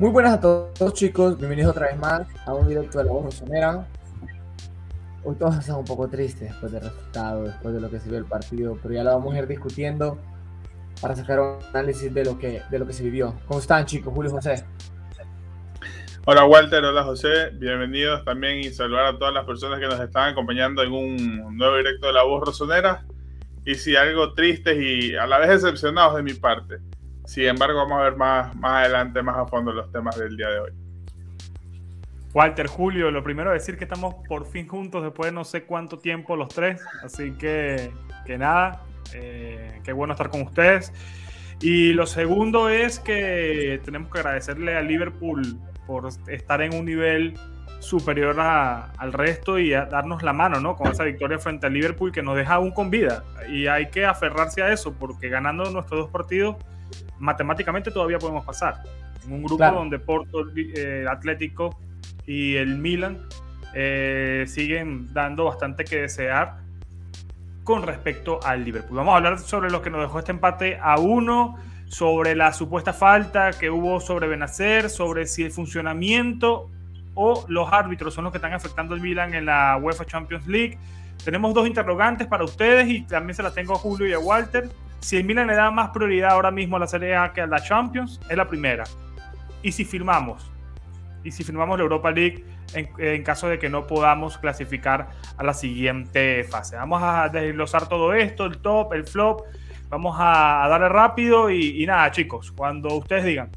[0.00, 3.26] Muy buenas a todos chicos, bienvenidos otra vez más a un directo de la voz
[3.26, 3.86] rosonera.
[5.22, 8.16] Hoy todos estamos un poco tristes después del resultado, después de lo que se vio
[8.16, 10.18] el partido, pero ya lo vamos a ir discutiendo
[11.02, 13.34] para sacar un análisis de lo que, de lo que se vivió.
[13.46, 14.14] ¿Cómo están chicos?
[14.14, 14.64] Julio José.
[16.24, 20.30] Hola Walter, hola José, bienvenidos también y saludar a todas las personas que nos están
[20.30, 23.04] acompañando en un nuevo directo de la voz rosonera.
[23.66, 26.78] Y si algo tristes y a la vez decepcionados de mi parte.
[27.30, 30.48] Sin embargo, vamos a ver más, más adelante, más a fondo los temas del día
[30.48, 30.72] de hoy.
[32.34, 36.00] Walter, Julio, lo primero decir que estamos por fin juntos después de no sé cuánto
[36.00, 36.82] tiempo los tres.
[37.04, 37.92] Así que,
[38.26, 38.82] que nada,
[39.14, 40.92] eh, qué bueno estar con ustedes.
[41.60, 45.56] Y lo segundo es que tenemos que agradecerle a Liverpool
[45.86, 47.38] por estar en un nivel
[47.78, 50.74] superior al resto y a darnos la mano, ¿no?
[50.74, 53.22] Con esa victoria frente al Liverpool que nos deja aún con vida.
[53.48, 56.56] Y hay que aferrarse a eso, porque ganando nuestros dos partidos,
[57.18, 58.82] matemáticamente todavía podemos pasar.
[59.26, 61.78] En un grupo donde Porto, eh, Atlético
[62.26, 63.26] y el Milan
[63.74, 66.58] eh, siguen dando bastante que desear
[67.64, 68.96] con respecto al Liverpool.
[68.96, 71.56] Vamos a hablar sobre lo que nos dejó este empate a uno,
[71.86, 76.70] sobre la supuesta falta que hubo sobre Benacer, sobre si el funcionamiento
[77.14, 80.78] o los árbitros son los que están afectando al Milan en la UEFA Champions League.
[81.24, 84.70] Tenemos dos interrogantes para ustedes y también se las tengo a Julio y a Walter.
[85.00, 87.46] Si el Milan le da más prioridad ahora mismo a la Serie A que a
[87.46, 88.84] la Champions, es la primera.
[89.62, 90.50] Y si firmamos,
[91.24, 95.54] y si firmamos la Europa League en, caso de que no podamos clasificar a la
[95.54, 96.76] siguiente fase.
[96.76, 99.42] Vamos a desglosar todo esto, el top, el flop.
[99.88, 103.50] Vamos a, darle rápido y nada, chicos, cuando ustedes digan.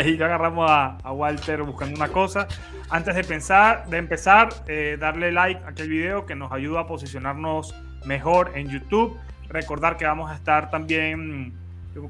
[0.06, 2.48] ahí ya agarramos a, Walter buscando una cosa.
[2.88, 6.86] Antes de, pensar, de empezar, eh, darle like a aquel video que nos ayuda a
[6.86, 7.74] posicionarnos
[8.04, 9.16] mejor en YouTube.
[9.48, 11.52] Recordar que vamos a estar también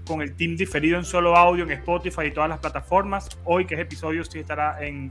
[0.06, 3.28] con el team diferido en solo audio en Spotify y todas las plataformas.
[3.44, 5.10] Hoy, que es episodio, sí estará en,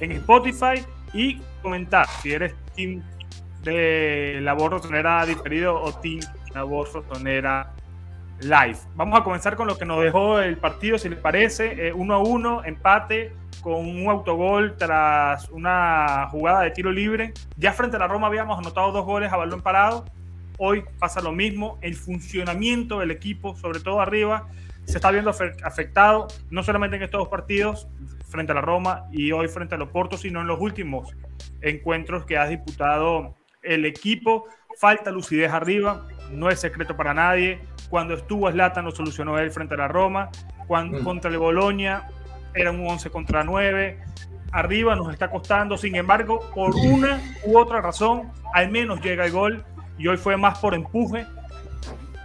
[0.00, 0.84] en Spotify.
[1.12, 3.02] Y comentar si eres team
[3.62, 6.20] de labor rotonera diferido o team
[6.54, 7.72] labor rotonera
[8.40, 8.78] live.
[8.94, 11.88] Vamos a comenzar con lo que nos dejó el partido, si les parece.
[11.88, 17.32] Eh, uno a uno, empate con un autogol tras una jugada de tiro libre.
[17.56, 20.04] Ya frente a la Roma habíamos anotado dos goles a balón parado.
[20.58, 21.78] Hoy pasa lo mismo.
[21.80, 24.48] El funcionamiento del equipo, sobre todo arriba,
[24.84, 27.88] se está viendo afectado, no solamente en estos dos partidos,
[28.28, 31.14] frente a la Roma y hoy frente a los Portos, sino en los últimos
[31.60, 34.46] encuentros que ha disputado el equipo.
[34.78, 37.60] Falta lucidez arriba, no es secreto para nadie.
[37.90, 40.30] Cuando estuvo Slatan lo solucionó él frente a la Roma.
[40.66, 41.04] Cuando, mm.
[41.04, 42.08] Contra el Bolonia
[42.54, 43.98] era un 11 contra 9.
[44.52, 45.76] Arriba nos está costando.
[45.76, 49.64] Sin embargo, por una u otra razón, al menos llega el gol.
[49.98, 51.26] Y hoy fue más por empuje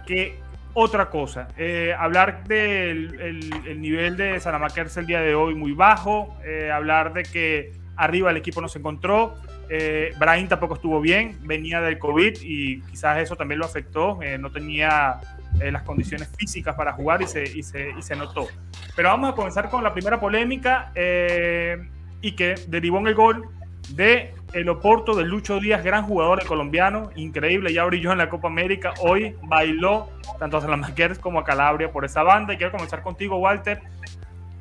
[0.06, 0.38] que
[0.72, 1.48] otra cosa.
[1.56, 3.20] Eh, hablar del
[3.66, 6.36] el, nivel de Salamakers el día de hoy muy bajo.
[6.44, 9.34] Eh, hablar de que arriba el equipo no se encontró.
[9.68, 14.22] Eh, Brahim tampoco estuvo bien, venía del COVID y quizás eso también lo afectó.
[14.22, 15.16] Eh, no tenía
[15.60, 18.46] eh, las condiciones físicas para jugar y se, y, se, y se, notó.
[18.94, 21.78] Pero vamos a comenzar con la primera polémica eh,
[22.20, 23.48] y que derivó en el gol
[23.90, 28.48] de el Oporto de Lucho Díaz, gran jugador colombiano, increíble, ya brilló en la Copa
[28.48, 30.08] América, hoy bailó
[30.38, 32.54] tanto a Salamanquers como a Calabria por esa banda.
[32.54, 33.80] Y quiero comenzar contigo, Walter.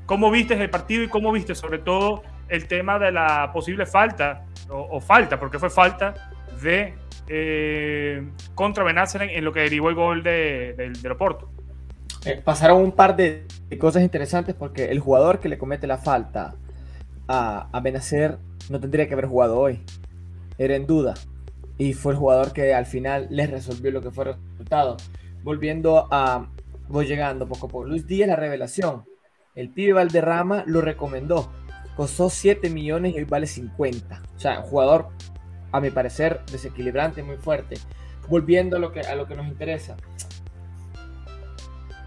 [0.05, 4.45] ¿Cómo viste el partido y cómo viste sobre todo el tema de la posible falta,
[4.69, 6.13] o, falta, porque fue falta,
[6.61, 6.93] de
[7.27, 11.49] eh, contra Benacer en lo que derivó el gol de, de, Oporto.
[12.25, 13.45] Eh, pasaron un par de,
[13.79, 16.55] cosas interesantes porque el jugador que le comete la falta
[17.27, 18.37] a, a Benacer
[18.69, 19.81] no tendría que haber jugado hoy.
[20.57, 21.13] Era en duda.
[21.77, 24.97] Y fue el jugador que al final les resolvió lo que fue el resultado.
[25.43, 26.49] Volviendo a.
[26.87, 27.85] Voy llegando poco a poco.
[27.85, 29.03] Luis Díaz, la revelación.
[29.55, 31.49] El pibe Valderrama lo recomendó
[31.95, 34.21] costó 7 millones y hoy vale 50.
[34.35, 35.07] O sea, jugador,
[35.71, 37.75] a mi parecer, desequilibrante, muy fuerte.
[38.27, 39.95] Volviendo a lo que, a lo que nos interesa.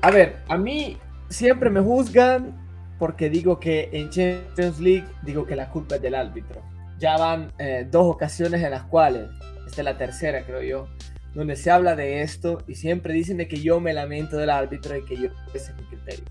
[0.02, 0.96] A ver, a mí
[1.28, 2.54] siempre me juzgan
[2.98, 6.62] porque digo que en Champions League digo que la culpa es del árbitro.
[6.98, 9.30] Ya van eh, dos ocasiones en las cuales,
[9.66, 10.88] esta es la tercera creo yo,
[11.34, 14.96] donde se habla de esto y siempre dicen de que yo me lamento del árbitro
[14.96, 16.24] y que yo ese es mi criterio.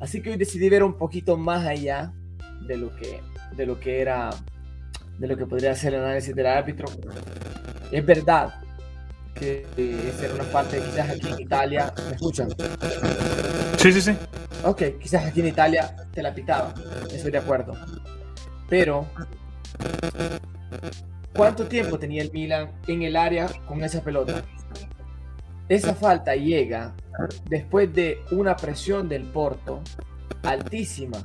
[0.00, 2.12] Así que hoy decidí ver un poquito más allá
[2.66, 3.20] de lo que,
[3.56, 4.30] de lo que era,
[5.18, 6.86] de lo que podría ser el análisis del árbitro.
[7.90, 8.54] Es verdad
[9.34, 12.48] que esa era una parte, quizás aquí en Italia, ¿me escuchan?
[13.76, 14.16] Sí, sí, sí.
[14.64, 16.74] Ok, quizás aquí en Italia te la pitaba,
[17.12, 17.74] estoy de acuerdo.
[18.68, 19.06] Pero,
[21.34, 24.42] ¿cuánto tiempo tenía el Milan en el área con esa pelota?
[25.68, 26.94] Esa falta llega
[27.48, 29.82] después de una presión del Porto
[30.42, 31.18] altísima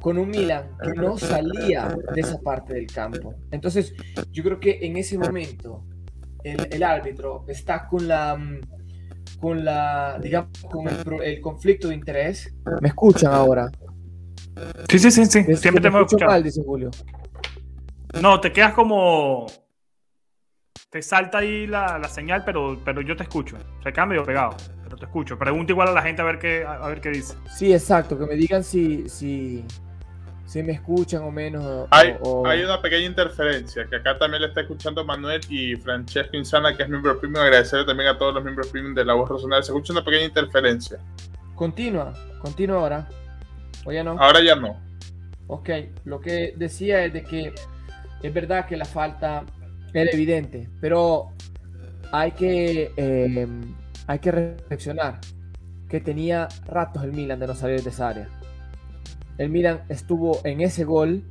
[0.00, 3.34] con un Milan que no salía de esa parte del campo.
[3.50, 3.94] Entonces,
[4.30, 5.84] yo creo que en ese momento
[6.42, 8.38] el, árbitro está con la
[9.40, 10.88] con la digamos con
[11.22, 12.54] el, conflicto de interés.
[12.80, 13.70] ¿Me escuchan ahora?
[14.88, 15.56] Sí, sí, sí, sí.
[15.56, 16.90] Siempre te me escucho mal, dice Julio.
[18.20, 19.46] No, te quedas como
[20.90, 23.56] te salta ahí la, señal, pero, pero yo te escucho.
[23.82, 25.38] Se queda medio pegado, pero te escucho.
[25.38, 27.34] Pregunta igual a la gente a ver qué, a ver qué dice.
[27.56, 29.64] Sí, exacto, que me digan si, si,
[30.50, 31.86] si me escuchan o menos.
[31.92, 36.76] Hay, hay una pequeña interferencia, que acá también le está escuchando Manuel y Francesco Insana,
[36.76, 37.44] que es miembro premium.
[37.44, 39.62] Agradecerle también a todos los miembros premium de la voz razonable.
[39.62, 40.98] Se escucha una pequeña interferencia.
[41.54, 43.08] Continúa, continúa ahora.
[43.84, 44.16] ¿O ya no?
[44.18, 44.76] Ahora ya no.
[45.46, 45.70] Ok,
[46.04, 47.54] lo que decía es de que
[48.20, 49.44] es verdad que la falta
[49.94, 51.28] era evidente, pero
[52.10, 53.48] hay que, eh,
[54.08, 55.20] hay que reflexionar
[55.88, 58.28] que tenía ratos el Milan de no salir de esa área.
[59.40, 61.24] El Milan estuvo en ese gol,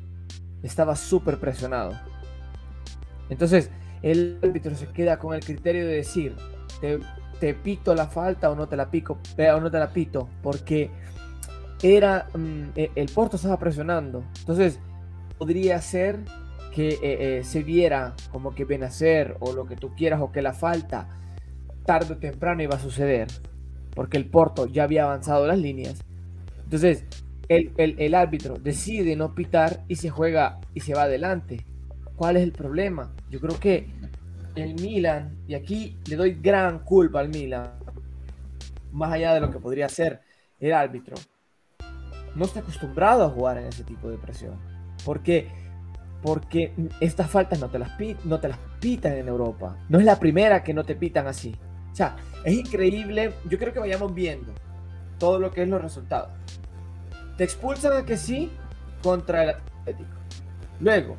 [0.64, 1.92] estaba súper presionado.
[3.30, 3.70] Entonces,
[4.02, 6.36] el árbitro se queda con el criterio de decir,
[6.82, 6.98] te,
[7.40, 10.90] te pito la falta o no te la pico, o no te la pito, porque
[11.84, 14.24] era mm, e, el Porto estaba presionando.
[14.40, 14.80] Entonces,
[15.38, 16.18] podría ser
[16.74, 20.42] que eh, eh, se viera como que Benacer o lo que tú quieras o que
[20.42, 21.10] la falta
[21.86, 23.28] tarde o temprano iba a suceder,
[23.94, 26.02] porque el Porto ya había avanzado las líneas.
[26.64, 27.06] Entonces,
[27.50, 31.66] el, el, árbitro decide no pitar y se juega y se va adelante.
[32.16, 33.12] ¿Cuál es el problema?
[33.30, 33.90] Yo creo que
[34.56, 37.72] el Milan, y aquí le doy gran culpa al Milan,
[38.92, 40.22] más allá de lo que podría ser
[40.60, 41.16] el árbitro,
[42.36, 44.56] no está acostumbrado a jugar en ese tipo de presión.
[45.04, 45.48] Porque
[46.22, 47.92] porque estas faltas no te, las
[48.26, 49.78] no te las pitan en Europa.
[49.88, 51.56] No es la primera que no te pitan así.
[51.92, 53.34] O sea, es increíble.
[53.50, 54.54] Yo creo que vayamos viendo
[55.18, 56.30] todo lo que es los resultados.
[57.40, 58.52] Te expulsan a que sí
[59.02, 60.10] contra el Atlético.
[60.82, 61.16] Luego,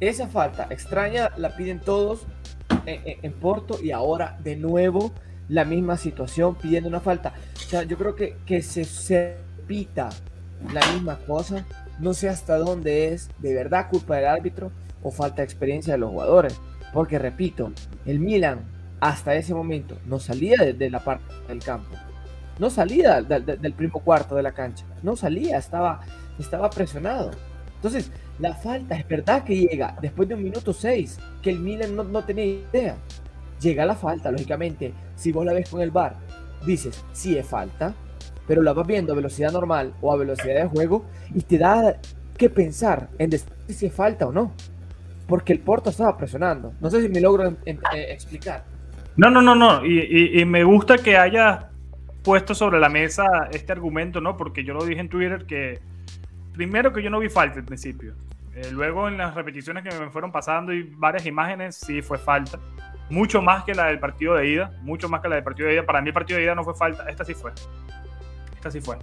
[0.00, 2.26] esa falta extraña la piden todos
[2.86, 5.12] en, Porto y ahora de nuevo
[5.48, 7.34] la misma situación pidiendo una falta.
[7.54, 9.36] O sea, yo creo que, que se, se
[9.68, 10.08] pita
[10.74, 11.64] la misma cosa
[12.00, 14.72] no sé hasta dónde es de verdad culpa del árbitro
[15.04, 16.60] o falta de experiencia de los jugadores.
[16.92, 17.70] Porque repito,
[18.06, 18.64] el Milan
[18.98, 21.94] hasta ese momento no salía de, la parte del campo.
[22.60, 24.84] No salía del primo cuarto de la cancha.
[25.02, 26.00] No salía, estaba,
[26.38, 27.30] estaba presionado.
[27.76, 31.96] Entonces, la falta es verdad que llega después de un minuto seis, que el Milan
[31.96, 32.96] no, no tenía idea.
[33.60, 34.92] Llega la falta, lógicamente.
[35.16, 36.16] Si vos la ves con el bar,
[36.66, 37.94] dices, sí es falta,
[38.46, 41.96] pero la vas viendo a velocidad normal o a velocidad de juego y te da
[42.36, 43.32] que pensar en
[43.68, 44.52] si falta o no.
[45.26, 46.74] Porque el Porto estaba presionando.
[46.80, 47.78] No sé si me logro eh,
[48.10, 48.64] explicar.
[49.16, 49.84] No, no, no, no.
[49.86, 51.69] Y, me gusta que haya
[52.22, 54.36] puesto sobre la mesa este argumento, ¿no?
[54.36, 55.80] Porque yo lo dije en Twitter que
[56.52, 58.14] primero que yo no vi falta al principio.
[58.54, 62.58] Eh, luego en las repeticiones que me fueron pasando y varias imágenes, sí fue falta.
[63.08, 64.72] Mucho más que la del partido de ida.
[64.82, 65.86] Mucho más que la del partido de ida.
[65.86, 67.08] Para mí el partido de ida no fue falta.
[67.08, 67.52] Esta sí fue
[68.68, 68.96] así fue.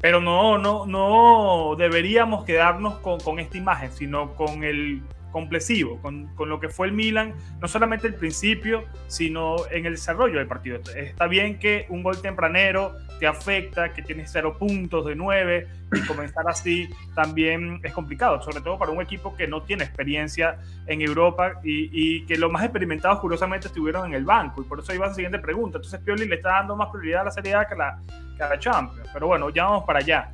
[0.00, 5.02] Pero no, no, no deberíamos quedarnos con, esta imagen, sino con el
[5.32, 10.38] complexivo, con, lo que fue el Milan, no solamente el principio, sino en el desarrollo
[10.38, 10.78] del partido.
[10.94, 16.00] Está bien que un gol tempranero te afecta, que tienes cero puntos de nueve, y
[16.06, 21.02] comenzar así también es complicado, sobre todo para un equipo que no tiene experiencia en
[21.02, 25.06] Europa y, que los más experimentados curiosamente estuvieron en el banco, y por eso iba
[25.06, 25.78] la siguiente pregunta.
[25.78, 28.02] Entonces Pioli le está dando más prioridad a la Serie A que a la,
[28.36, 30.30] que a la Champions, pero bueno, ya vamos para allá.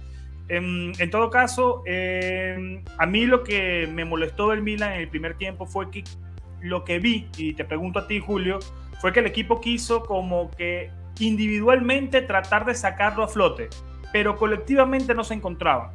[0.48, 5.34] En, todo caso, em, a mí lo que me molestó del Milan en el primer
[5.34, 6.04] tiempo fue que
[6.60, 8.58] lo que vi, y te pregunto a ti, Julio,
[9.00, 10.90] fue que el equipo quiso como que
[11.20, 13.68] individualmente tratar de sacarlo a flote,
[14.12, 15.94] pero colectivamente no se encontraba.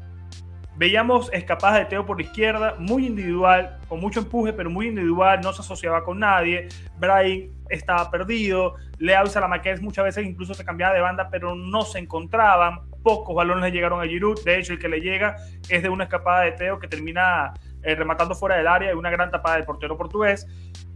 [0.76, 5.40] Veíamos escapadas de Teo por la izquierda, muy individual, con mucho empuje, pero muy individual,
[5.42, 6.68] no se asociaba con nadie.
[6.98, 11.84] Brian estaba perdido, Leao y Salamaquez muchas veces incluso se cambiaba de banda, pero no
[11.84, 12.80] se encontraban.
[13.04, 15.36] Pocos balones le llegaron a Giroud, de hecho el que le llega
[15.70, 17.54] es de una escapada de Teo que termina
[17.84, 20.48] eh, rematando fuera del área y una gran tapada del portero portugués.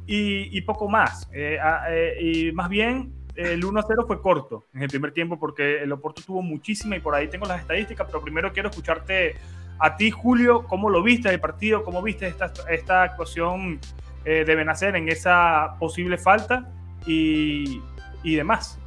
[0.10, 1.30] Y, poco más.
[1.34, 5.92] Eh, eh, y más bien el 1-0 fue corto en el primer tiempo porque el
[5.92, 9.36] Oporto tuvo muchísima y por ahí tengo las estadísticas, pero primero quiero escucharte
[9.80, 11.84] a ti, Julio, ¿cómo lo viste el partido?
[11.84, 13.80] ¿Cómo viste esta, esta actuación
[14.26, 16.70] eh, de Benacer en esa posible falta
[17.06, 17.82] y,
[18.24, 18.80] y demás?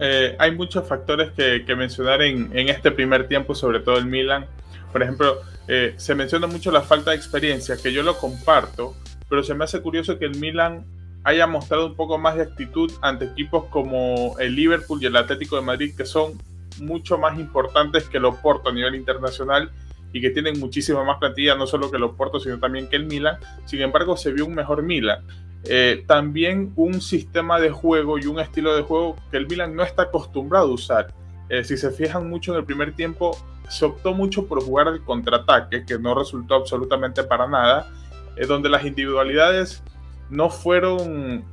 [0.00, 4.46] Eh, hay muchos factores que, que mencionar en, este primer tiempo, sobre todo el Milan.
[4.92, 8.94] Por ejemplo, eh, se menciona mucho la falta de experiencia, que yo lo comparto,
[9.28, 10.84] pero se me hace curioso que el Milan
[11.24, 15.56] haya mostrado un poco más de actitud ante equipos como el Liverpool y el Atlético
[15.56, 16.40] de Madrid, que son
[16.80, 19.70] mucho más importantes que el Oporto a nivel internacional
[20.12, 23.06] y que tienen muchísima más plantilla, no solo que el Oporto, sino también que el
[23.06, 23.38] Milan.
[23.66, 25.24] Sin embargo, se vio un mejor Milan.
[25.64, 29.82] Eh, también un sistema de juego y un estilo de juego que el Milan no
[29.82, 31.14] está acostumbrado a usar.
[31.48, 33.36] Eh, si se fijan mucho en el primer tiempo,
[33.68, 37.90] se optó mucho por jugar al contraataque, que no resultó absolutamente para nada,
[38.36, 39.82] eh, donde las individualidades
[40.30, 41.44] no fueron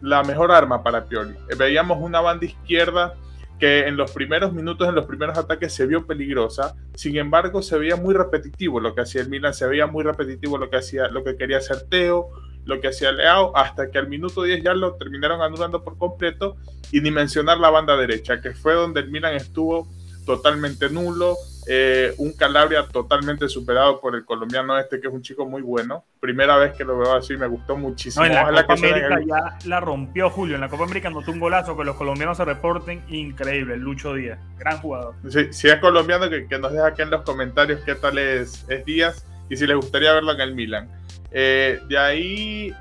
[0.00, 1.34] la mejor arma para Pioli.
[1.56, 3.14] veíamos una banda izquierda
[3.58, 7.78] que en los primeros minutos, en los primeros ataques se vio peligrosa, sin embargo se
[7.78, 11.08] veía muy repetitivo lo que hacía el Milan, se veía muy repetitivo lo que, hacía,
[11.08, 12.28] lo que quería hacer Teo,
[12.66, 16.56] lo que hacía Leao, hasta que al minuto 10 ya lo terminaron anulando por completo
[16.92, 19.88] y ni mencionar la banda derecha, que fue donde el Milan estuvo
[20.26, 21.36] totalmente nulo,
[21.68, 26.04] eh, un Calabria totalmente superado por el colombiano este, que es un chico muy bueno.
[26.20, 28.24] Primera vez que lo veo así, me gustó muchísimo.
[28.24, 30.54] en la Copa América ya la rompió Julio.
[30.54, 33.02] En la Copa América notó un golazo que los colombianos se reporten.
[33.08, 35.14] Increíble, Lucho Díaz, gran jugador.
[35.50, 39.56] si es colombiano, que, nos deja aquí en los comentarios qué tal es, Díaz y
[39.56, 40.88] si les gustaría verlo en el Milan.
[41.32, 42.74] Eh, de ahí,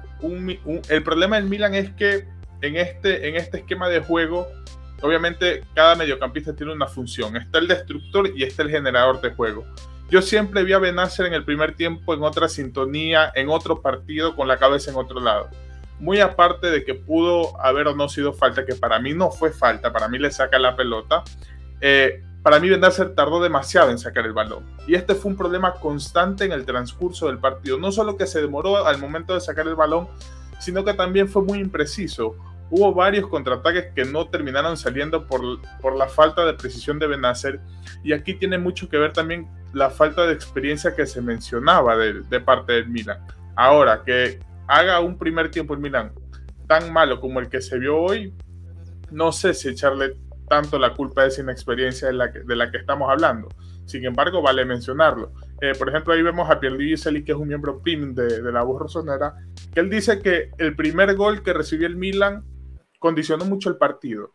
[0.89, 2.25] el problema del Milan es que
[2.61, 4.47] en este, en este esquema de juego
[5.01, 7.35] obviamente cada mediocampista tiene una función.
[7.35, 9.65] Está el destructor y está el generador de juego.
[10.09, 14.35] Yo siempre vi a Benacer en el primer tiempo en otra sintonía, en otro partido,
[14.35, 15.49] con la cabeza en otro lado.
[15.99, 19.51] Muy aparte de que pudo haber o no sido falta, que para mí no fue
[19.51, 21.23] falta, para mí le saca la pelota.
[21.81, 24.63] Eh, para mí Benacer tardó demasiado en sacar el balón.
[24.87, 27.79] Y este fue un problema constante en el transcurso del partido.
[27.79, 30.07] No solo que se demoró al momento de sacar el balón,
[30.59, 32.35] sino que también fue muy impreciso
[32.69, 35.41] hubo varios contraataques que no terminaron saliendo por,
[35.81, 37.59] por la falta de precisión de Benacer.
[38.03, 42.21] Y aquí tiene mucho que ver también la falta de experiencia que se mencionaba de,
[42.21, 43.19] de parte del Milan.
[43.55, 46.11] Ahora, que haga un primer tiempo el Milan
[46.67, 48.33] tan malo como el que se vio hoy,
[49.11, 50.15] no sé si echarle
[50.49, 53.47] tanto la culpa de esa inexperiencia de la que, de la que estamos hablando.
[53.85, 55.31] Sin embargo, vale mencionarlo.
[55.61, 58.51] Eh, por ejemplo, ahí vemos a Pierre Giseli, que es un miembro premium de, de
[58.51, 59.35] la voz rosonera,
[59.73, 62.43] que él dice que el primer gol que recibió el Milan
[63.05, 64.31] condicionó mucho el partido.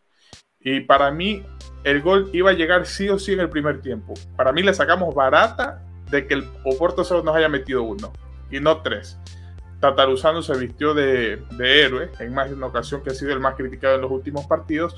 [0.60, 1.42] Y para mí,
[1.82, 4.14] el gol iba a llegar sí o sí en el primer tiempo.
[4.36, 8.12] Para mí le sacamos barata de que el Oporto solo nos haya metido uno
[8.48, 9.18] y no tres.
[9.80, 13.56] Tataruzano se vistió de, héroe en más de una ocasión que ha sido el más
[13.56, 14.94] criticado en los últimos partidos.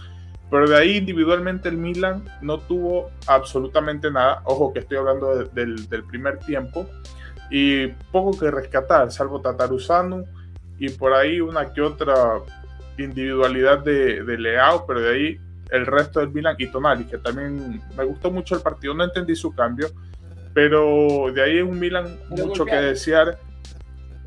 [0.50, 4.42] Pero de ahí individualmente el Milan no tuvo absolutamente nada.
[4.44, 6.86] Ojo que estoy hablando del primer tiempo.
[7.50, 10.24] Y poco que rescatar, salvo Tataruzano
[10.78, 12.40] y por ahí una que otra
[12.98, 15.40] individualidad de, de Leao, pero de ahí
[15.72, 19.34] el resto del Milan y Tonali, que también me gustó mucho el partido, no entendí
[19.34, 19.88] su cambio,
[20.52, 23.38] pero de ahí es un Milan mucho que desear.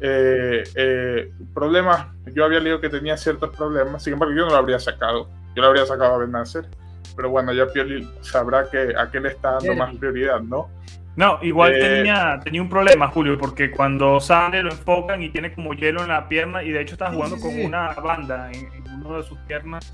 [0.01, 4.57] Eh, eh, problemas, yo había leído que tenía ciertos problemas, sin embargo yo no lo
[4.57, 6.65] habría sacado, yo lo habría sacado a Benacer,
[7.15, 10.69] pero bueno, ya Pioli sabrá que a qué le está dando más prioridad, ¿no?
[11.15, 15.53] No, igual eh, tenía, tenía un problema, Julio, porque cuando sale lo enfocan y tiene
[15.53, 18.67] como hielo en la pierna y de hecho está jugando con una banda en,
[19.05, 19.93] una de sus piernas.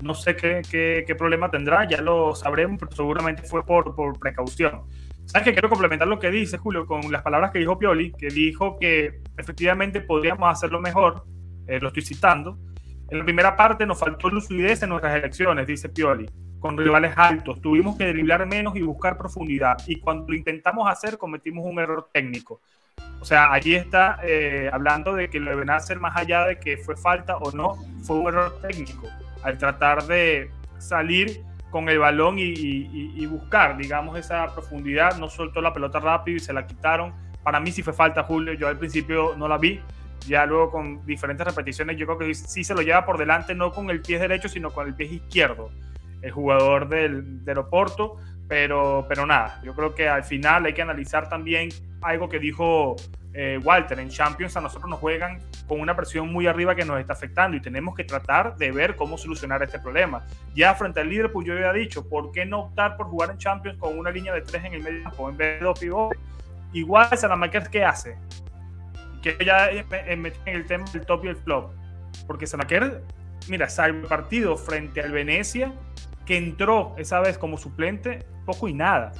[0.00, 0.62] No sé qué,
[1.06, 4.82] qué, problema tendrá, ya lo sabremos, pero seguramente fue por, por precaución.
[5.26, 8.28] ¿Sabes que Quiero complementar lo que dice Julio con las palabras que dijo Pioli, que
[8.28, 11.24] dijo que efectivamente podríamos hacerlo mejor,
[11.66, 12.58] eh, lo estoy citando.
[13.10, 16.26] En la primera parte nos faltó lucidez en nuestras elecciones, dice Pioli
[16.60, 17.60] con rivales altos.
[17.60, 19.78] Tuvimos que driblar menos y buscar profundidad.
[19.86, 22.60] Y cuando lo intentamos hacer, cometimos un error técnico.
[23.20, 26.76] O sea, allí está eh, hablando de que lo deben hacer más allá de que
[26.76, 29.08] fue falta o no, fue un error técnico.
[29.42, 35.72] Al tratar de salir con el balón y, buscar, digamos, esa profundidad, no soltó la
[35.72, 37.14] pelota rápido y se la quitaron.
[37.42, 38.52] Para mí sí fue falta, Julio.
[38.54, 39.80] Yo al principio no la vi.
[40.26, 43.72] Ya luego con diferentes repeticiones, yo creo que sí se lo lleva por delante, no
[43.72, 45.70] con el pie derecho, sino con el pie izquierdo
[46.22, 48.16] el jugador del, del Oporto,
[48.48, 51.68] Pero, pero nada, yo creo que al final hay que analizar también
[52.02, 52.96] algo que dijo
[53.32, 56.98] eh, Walter, en Champions a nosotros nos juegan con una presión muy arriba que nos
[56.98, 60.26] está afectando y tenemos que tratar de ver cómo solucionar este problema.
[60.52, 63.78] Ya frente al Liverpool yo había dicho, ¿por qué no optar por jugar en Champions
[63.78, 66.18] con una línea de tres en el medio campo en vez de dos pivotes?
[66.72, 68.16] Igual Salamakers, ¿qué hace?
[69.22, 71.72] Que ya en el tema del top y el flop.
[72.26, 72.94] Porque Salamakers,
[73.48, 75.72] mira, sale el partido frente al Venecia,
[76.36, 79.12] entró esa vez como suplente, poco y nada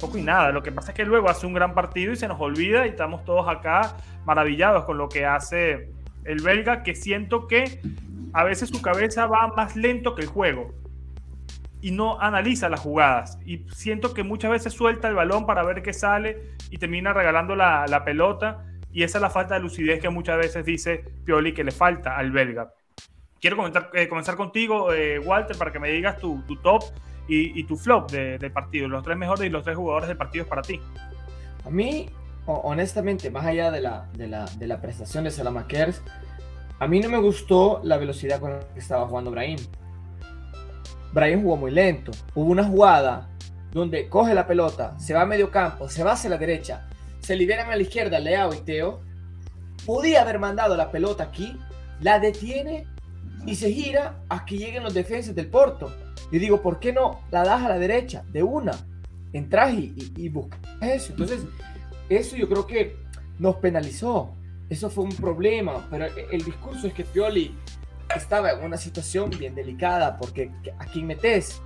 [0.00, 0.50] poco y nada.
[0.50, 2.90] Lo que pasa es que luego hace un gran partido y se nos olvida y
[2.90, 5.92] estamos todos acá maravillados con lo que hace
[6.24, 7.80] el belga, que siento que
[8.32, 10.74] a veces su cabeza va más lento que el juego
[11.80, 13.38] y no analiza las jugadas.
[13.44, 17.54] Y siento que muchas veces suelta el balón para ver qué sale y termina regalando
[17.54, 18.64] la, pelota.
[18.92, 22.16] Y esa es la falta de lucidez que muchas veces dice Pioli que le falta
[22.16, 22.72] al belga.
[23.40, 26.84] Quiero comentar, eh, comenzar contigo, eh, Walter, para que me digas tu, tu top
[27.26, 30.62] y, tu flop de, partido, los tres mejores y los tres jugadores de partidos para
[30.62, 30.80] ti.
[31.64, 32.10] A mí,
[32.46, 36.02] honestamente, más allá de la, de la, de la prestación de Salamakers,
[36.80, 39.58] a mí no me gustó la velocidad con la que estaba jugando Brahim.
[41.12, 42.10] Brahim jugó muy lento.
[42.34, 43.28] Hubo una jugada
[43.72, 46.88] donde coge la pelota, se va a medio campo, se va hacia la derecha,
[47.20, 49.02] se liberan a la izquierda Leao y Teo.
[49.86, 51.56] Podía haber mandado la pelota aquí,
[52.00, 52.86] la detiene
[53.46, 55.92] y se gira a que lleguen los defensas del Porto.
[56.30, 58.72] Yo digo, ¿por qué no la das a la derecha de una?
[59.32, 61.12] Entras y, y, buscas eso.
[61.12, 61.42] Entonces,
[62.08, 62.96] eso yo creo que
[63.38, 64.34] nos penalizó.
[64.68, 65.86] Eso fue un problema.
[65.90, 67.54] Pero el discurso es que Pioli
[68.14, 71.60] estaba en una situación bien delicada porque ¿a quién metes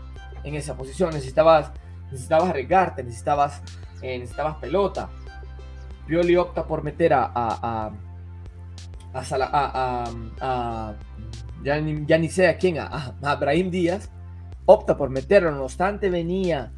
[0.45, 1.11] en esa posición?
[1.11, 1.73] Necesitabas,
[2.11, 3.63] necesitabas arriesgarte, necesitabas,
[4.03, 5.11] eh, necesitabas pelota.
[6.07, 7.91] Pioli opta por meter a, a,
[9.15, 10.95] a
[11.65, 14.11] ya, ni, ya, ni, sé a quién, a, Abraham Díaz,
[14.67, 16.73] opta por meterlo, no obstante venía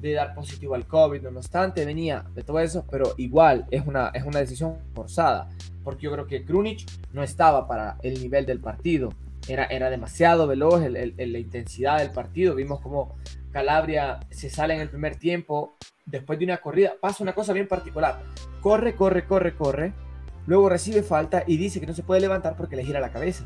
[0.00, 4.08] de dar positivo al COVID, no obstante venía de todo eso, pero igual es una,
[4.08, 5.48] es una decisión forzada,
[5.84, 9.10] porque yo creo que Krunic no estaba para el nivel del partido,
[9.48, 13.16] era, era demasiado veloz la intensidad del partido, vimos como
[13.52, 17.68] Calabria se sale en el primer tiempo, después de una corrida, pasa una cosa bien
[17.68, 18.22] particular,
[18.60, 19.92] corre, corre, corre, corre,
[20.46, 23.44] luego recibe falta y dice que no se puede levantar porque le gira la cabeza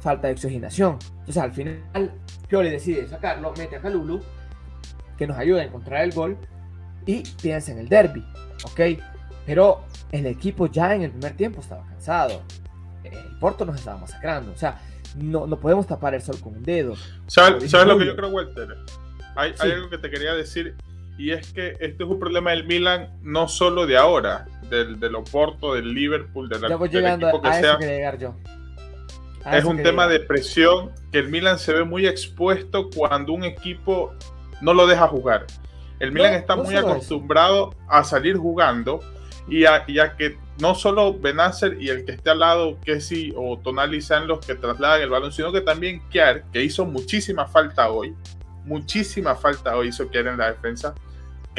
[0.00, 0.98] falta de oxigenación.
[1.10, 2.12] Entonces al final
[2.48, 4.20] Pioli decide sacarlo, mete a Calulu,
[5.16, 6.36] que nos ayuda a encontrar el gol
[7.06, 8.24] y piensa en el derby,
[8.64, 8.80] ¿ok?
[9.46, 12.42] Pero el equipo ya en el primer tiempo estaba cansado.
[13.04, 14.52] El Porto nos estaba masacrando.
[14.52, 14.80] O sea,
[15.16, 16.94] no, no podemos tapar el sol con un dedo.
[17.26, 18.76] ¿Sabes, lo que yo creo, Walter?
[19.36, 20.76] Hay, hay, algo que te quería decir
[21.20, 25.14] y es que este es un problema del Milan no solo de ahora, del, del
[25.14, 28.34] Oporto, del Liverpool, de la, ya voy llegando a eso que llegar yo.
[29.44, 33.44] Ah, es un tema de presión que el Milan se ve muy expuesto cuando un
[33.44, 34.12] equipo
[34.60, 35.46] no lo deja jugar.
[35.98, 39.00] El Milan está muy acostumbrado a salir jugando
[39.48, 44.00] y a, que no solo Benacer y el que esté al lado, Kessi o Tonali
[44.00, 48.14] sean los que trasladan el balón, sino que también Kiar, que hizo muchísima falta hoy,
[48.64, 50.94] muchísima falta hoy hizo Kiar en la defensa,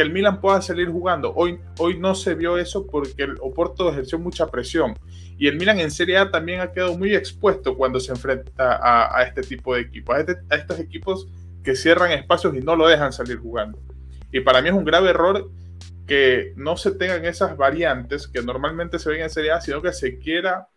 [0.02, 1.32] que el Milan pueda salir jugando.
[1.36, 4.98] Hoy, hoy no se vio eso porque el Oporto ejerció mucha presión.
[5.38, 9.22] Y el Milan en Serie A también ha quedado muy expuesto cuando se enfrenta a,
[9.22, 11.28] este tipo de equipos, este, a, estos equipos
[11.64, 13.78] que cierran espacios y no lo dejan salir jugando.
[14.32, 15.52] Y para mí es un grave error
[16.08, 19.94] que no se tengan esas variantes que normalmente se ven en Serie A, sino que
[19.94, 20.68] se quiera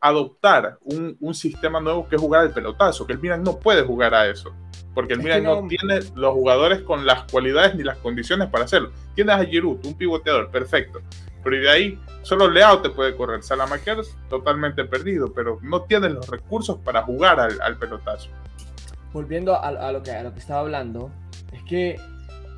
[0.00, 3.82] adoptar un, un sistema nuevo que es jugar al pelotazo, que el Milan no puede
[3.82, 4.54] jugar a eso.
[4.94, 8.90] Porque el Milan no, tiene los jugadores con las cualidades ni las condiciones para hacerlo.
[9.14, 11.00] Tienes a Giroud, un pivoteador, perfecto.
[11.42, 13.42] Pero de ahí, solo Leao te puede correr.
[13.42, 18.28] Salamakers, totalmente perdido, pero no tiene los recursos para jugar al, pelotazo.
[19.12, 21.10] Volviendo a, lo que, a lo que estaba hablando,
[21.52, 21.98] es que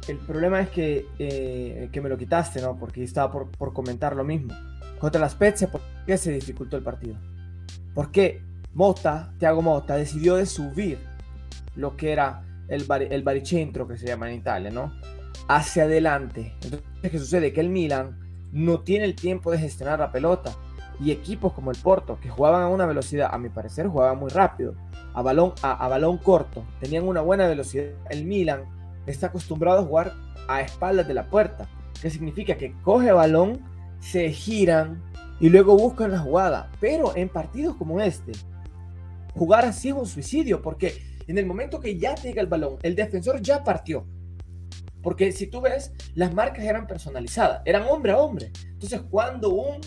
[0.08, 2.76] el problema es que, eh, que me lo quitaste, ¿no?
[2.76, 4.54] Porque estaba por, por comentar lo mismo.
[4.98, 7.16] Contra las Spezia, ¿por qué se dificultó el partido?
[7.94, 8.42] Porque
[8.74, 10.98] Mota, Thiago Mota, decidió de subir
[11.76, 14.92] lo que era el, el baricentro que se llama en Italia, ¿no?
[15.48, 16.54] Hacia adelante.
[16.62, 17.52] Entonces, ¿qué sucede?
[17.52, 18.18] Que el Milan
[18.52, 20.52] no tiene el tiempo de gestionar la pelota.
[21.00, 24.30] Y equipos como el Porto, que jugaban a una velocidad, a mi parecer, jugaban muy
[24.30, 24.76] rápido,
[25.12, 27.86] a balón, a, balón corto, tenían una buena velocidad.
[28.10, 28.64] El Milan
[29.04, 30.12] está acostumbrado a jugar
[30.48, 31.66] a espaldas de la puerta,
[32.00, 33.60] que significa que coge balón,
[33.98, 35.02] se giran
[35.40, 36.70] y luego buscan la jugada.
[36.80, 38.32] Pero en partidos como este,
[39.34, 40.94] jugar así es un suicidio, porque
[41.26, 44.06] en el momento que ya llega el balón, el defensor ya partió.
[45.02, 48.50] Porque si tú ves, las marcas eran personalizadas, eran hombre a hombre.
[48.72, 49.80] Entonces, cuando un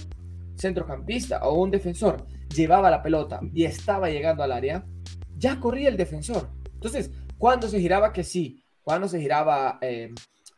[0.56, 4.86] centrocampista o un defensor llevaba la pelota y estaba llegando al área,
[5.36, 6.50] ya corría el defensor.
[6.74, 10.14] Entonces, cuando se giraba que sí, cuando se giraba eh,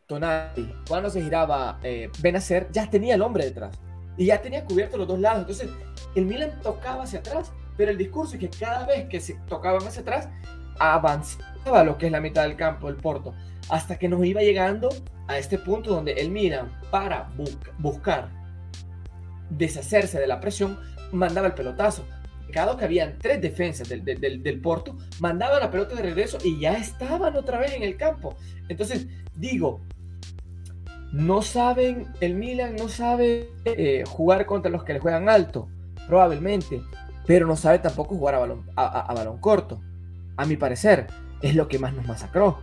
[0.08, 3.80] Tonali, cuando se giraba eh, Benacer, ya tenía el hombre detrás
[4.18, 5.42] y ya tenía cubierto los dos lados.
[5.42, 5.70] Entonces,
[6.16, 9.82] el Milan tocaba hacia atrás, pero el discurso es que cada vez que se tocaban
[9.88, 10.30] hacia atrás,
[10.80, 13.34] avanzaba lo que es la mitad del campo, el Porto,
[13.70, 14.90] hasta que nos iba llegando
[15.28, 17.30] a este punto donde el Milan, para
[17.78, 18.30] buscar
[19.50, 20.80] deshacerse de la presión,
[21.12, 22.06] mandaba el pelotazo.
[22.52, 26.60] Cada que habían tres defensas del, del, del, Porto, mandaban la pelota de regreso y
[26.60, 28.36] ya estaban otra vez en el campo.
[28.70, 29.82] Entonces, digo,
[31.12, 35.68] no saben, el Milan no sabe eh, jugar contra los que le juegan alto,
[36.08, 36.82] probablemente,
[37.26, 39.82] pero no sabe tampoco jugar a balón, a, balón corto.
[40.40, 41.08] A mi parecer,
[41.42, 42.60] es lo que más nos masacró.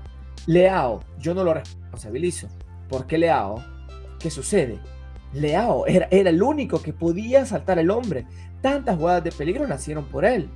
[0.47, 2.49] Leao, yo no lo responsabilizo.
[2.89, 3.63] ¿Por qué Leao?
[4.19, 4.79] ¿Qué sucede?
[5.35, 8.25] Leao era, era el único que podía saltar el hombre.
[8.63, 10.49] Tantas jugadas de peligro nacieron por él.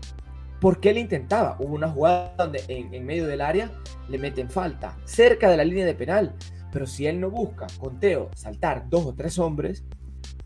[0.63, 1.57] ¿Por qué él intentaba?
[1.59, 3.71] Hubo una jugada donde en, medio del área
[4.09, 6.35] le meten falta, cerca de la línea de penal.
[6.73, 9.85] Pero si él no busca con Teo saltar dos o tres hombres,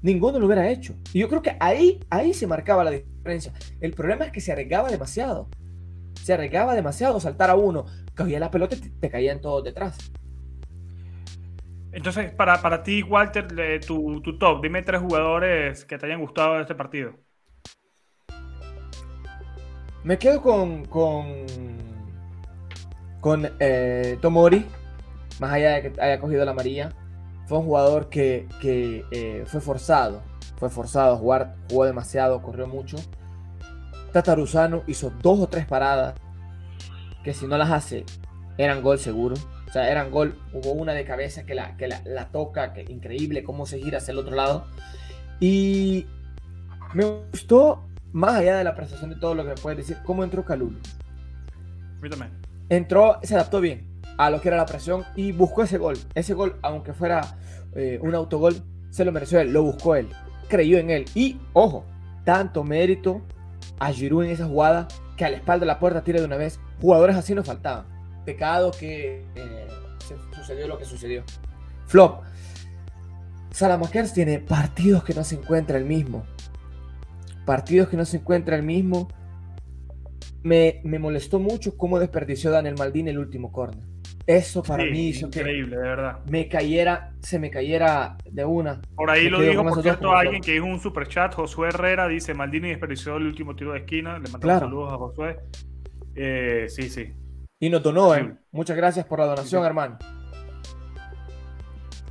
[0.02, 0.96] ninguno lo hubiera hecho.
[1.12, 3.52] Y yo creo que ahí, ahí se marcaba la diferencia.
[3.80, 5.48] El problema es que se arriesgaba demasiado.
[6.24, 7.84] Se arriesgaba demasiado saltar a uno,
[8.16, 10.10] cogía la pelota y te, te caían todos detrás.
[11.92, 13.46] Entonces, para, para ti, Walter,
[13.86, 17.12] tu, tu, top, dime tres jugadores que te hayan gustado de este partido.
[20.02, 20.86] Me quedo con.
[20.86, 21.44] con.
[23.20, 24.64] con eh, Tomori,
[25.40, 26.88] más allá de que haya cogido la amarilla.
[27.44, 30.22] Fue un jugador que, que eh, fue forzado.
[30.56, 32.96] Fue forzado a jugar, jugó demasiado, corrió mucho.
[34.14, 36.14] Tataruzano hizo dos o tres paradas
[37.22, 38.06] que si no las hace
[38.56, 39.34] eran gol seguro
[39.74, 40.38] sea, eran gol.
[40.52, 44.12] Hubo una de cabeza que la, que la, toca, que increíble cómo se gira hacia
[44.12, 44.66] el otro lado.
[45.40, 46.06] Y
[46.94, 50.24] me gustó, más allá de la prestación de todo lo que me puedes decir, cómo
[50.24, 50.78] entró Calulu.
[52.68, 55.98] Entró, se adaptó bien a lo que era la presión y buscó ese gol.
[56.14, 57.36] Ese gol, aunque fuera
[57.74, 58.54] eh, un autogol,
[58.90, 60.08] se lo mereció él, lo buscó él,
[60.48, 61.04] creyó en él.
[61.14, 61.84] Y, ojo,
[62.24, 63.22] tanto mérito
[63.78, 66.36] a Giroud en esa jugada que a la espalda de la puerta tira de una
[66.36, 66.60] vez.
[66.80, 69.68] Jugadores así nos faltaban pecado que eh,
[70.34, 71.22] sucedió lo que sucedió.
[71.86, 72.22] Flop.
[73.50, 76.24] Salamakers tiene partidos que no se encuentra el mismo.
[77.46, 79.08] Partidos que no se encuentra el mismo.
[80.42, 83.84] Me, molestó mucho cómo desperdició Daniel Maldini el último corner.
[84.26, 86.20] Eso para mí hizo increíble, de verdad.
[86.30, 88.80] Me cayera, se me cayera de una.
[88.96, 92.32] Por ahí lo dijo, por cierto, alguien que dijo un super chat, Josué Herrera, dice
[92.32, 94.18] Maldini desperdició el último tiro de esquina.
[94.18, 95.36] Le mandamos saludos a Josué.
[96.16, 97.12] Eh, sí, sí,
[97.64, 98.34] y nos donó, ¿eh?
[98.52, 99.96] Muchas gracias por la donación, hermano.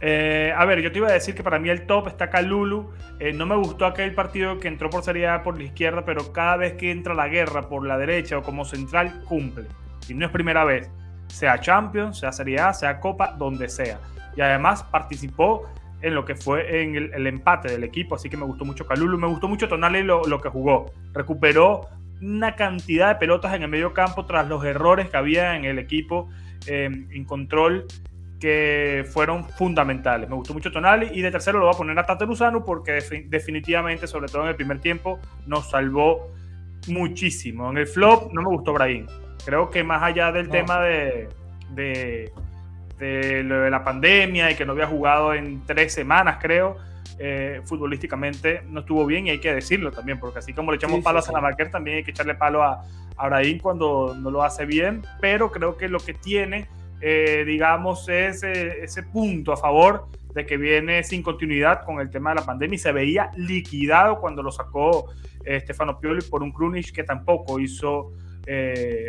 [0.02, 2.92] Eh, a ver, yo te iba a decir que para mí el top está Calulu.
[3.20, 6.58] Eh, no me gustó aquel partido que entró por seriedad por la izquierda, pero cada
[6.58, 9.66] vez que entra la guerra por la derecha o como central, cumple.
[10.10, 10.90] Y no es primera vez.
[11.34, 14.00] Sea Champions, sea Serie A, sea Copa, donde sea.
[14.38, 15.64] Y además participó
[16.02, 19.18] en lo que fue en el, empate del equipo, así que me gustó mucho Calulu.
[19.18, 20.92] Me gustó mucho Tonali lo, lo que jugó.
[21.14, 21.88] Recuperó
[22.22, 25.80] una cantidad de pelotas en el medio campo tras los errores que había en el
[25.80, 26.30] equipo
[26.68, 27.88] eh, en control
[28.40, 30.30] que fueron fundamentales.
[30.30, 33.00] Me gustó mucho Tonali y de tercero lo voy a poner a Tate Luzano porque
[33.28, 36.30] definitivamente, sobre todo en el primer tiempo, nos salvó
[36.88, 37.72] muchísimo.
[37.72, 39.08] En el flop no me gustó Brahim.
[39.46, 41.30] Creo que más allá del tema de,
[41.72, 42.32] de,
[42.98, 46.78] de, de la pandemia y que no había jugado en tres semanas, creo,
[47.20, 51.04] eh, futbolísticamente no estuvo bien y hay que decirlo también, porque así como le echamos
[51.04, 52.84] palos a Salamanca, también hay que echarle palo a,
[53.18, 56.68] a cuando no lo hace bien, pero creo que lo que tiene,
[57.02, 62.32] eh, digamos, es ese punto a favor de que viene sin continuidad con el tema
[62.32, 65.12] de la pandemia y se veía liquidado cuando lo sacó
[65.46, 68.14] eh, Stefano Pioli por un Krunic que tampoco hizo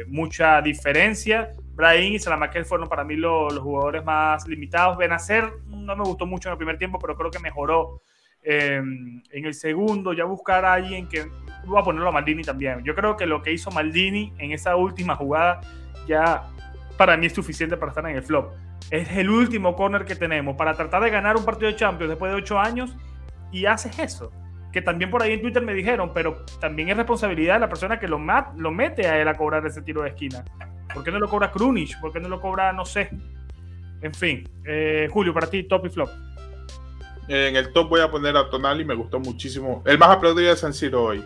[0.09, 1.51] mucha diferencia.
[1.75, 4.97] Brahim y Salamaker fueron para mí los jugadores más limitados.
[4.97, 8.01] Benacer no me gustó mucho en el primer tiempo, pero creo que mejoró
[8.43, 10.13] em, en el segundo.
[10.13, 11.27] Ya buscar a alguien que.
[11.67, 12.85] Voy a ponerlo a Maldini también.
[12.85, 15.63] Yo creo que lo que hizo Maldini en esa última jugada
[16.07, 16.51] ya
[16.99, 18.53] para mí es suficiente para estar en el flop.
[18.91, 22.31] Es el último corner que tenemos para tratar de ganar un partido de Champions después
[22.31, 22.95] de ocho años
[23.51, 24.31] y haces eso.
[24.75, 28.01] Que también por ahí en Twitter me dijeron, pero también es responsabilidad de la persona
[28.01, 28.21] que lo,
[28.57, 30.45] lo mete a él a cobrar ese tiro de esquina.
[30.93, 32.01] ¿Por qué no lo cobra Krunic?
[32.01, 33.09] ¿Por qué no lo cobra, no sé?
[34.03, 36.11] En fin, eh, Julio, para ti, top y flop.
[37.29, 39.81] En el top voy a poner a Tonali, me gustó muchísimo.
[39.87, 41.25] El más aplaudido de San Siro hoy.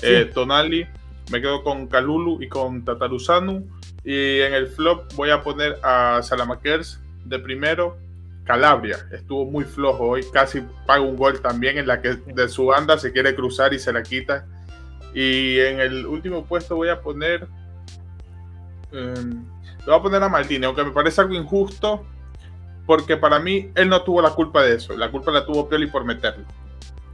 [0.00, 0.86] Eh, Tonali,
[1.32, 3.66] me quedo con Kalulu y con Tataruzanu.
[4.04, 7.98] Y en el flop voy a poner a Salamakers de primero.
[8.44, 12.66] Calabria, estuvo muy flojo hoy, casi paga un gol también en la que de su
[12.66, 14.46] banda se quiere cruzar y se la quita.
[15.14, 17.46] Y en el último puesto voy a poner
[18.92, 19.44] em,
[19.86, 22.04] lo voy a poner a Maldini, aunque me parece algo injusto,
[22.86, 25.86] porque para mí él no tuvo la culpa de eso, la culpa la tuvo Pioli
[25.86, 26.44] por meterlo.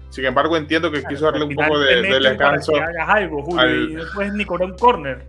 [0.08, 2.72] Sin embargo, entiendo que quiso darle un poco de, descanso.
[3.06, 5.26] algo, Julio, y después ni con un corner.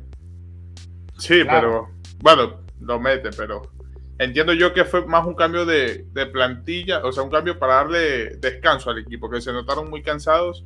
[1.18, 3.62] Sí, pero bueno, lo mete, pero
[4.22, 8.38] entiendo yo que fue más un cambio de, plantilla, o sea, un cambio para darle
[8.38, 10.64] descanso al equipo, que se notaron muy cansados,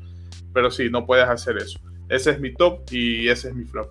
[0.54, 1.80] pero sí, no puedes hacer eso.
[2.10, 3.90] Ese es mi top y ese es mi flop.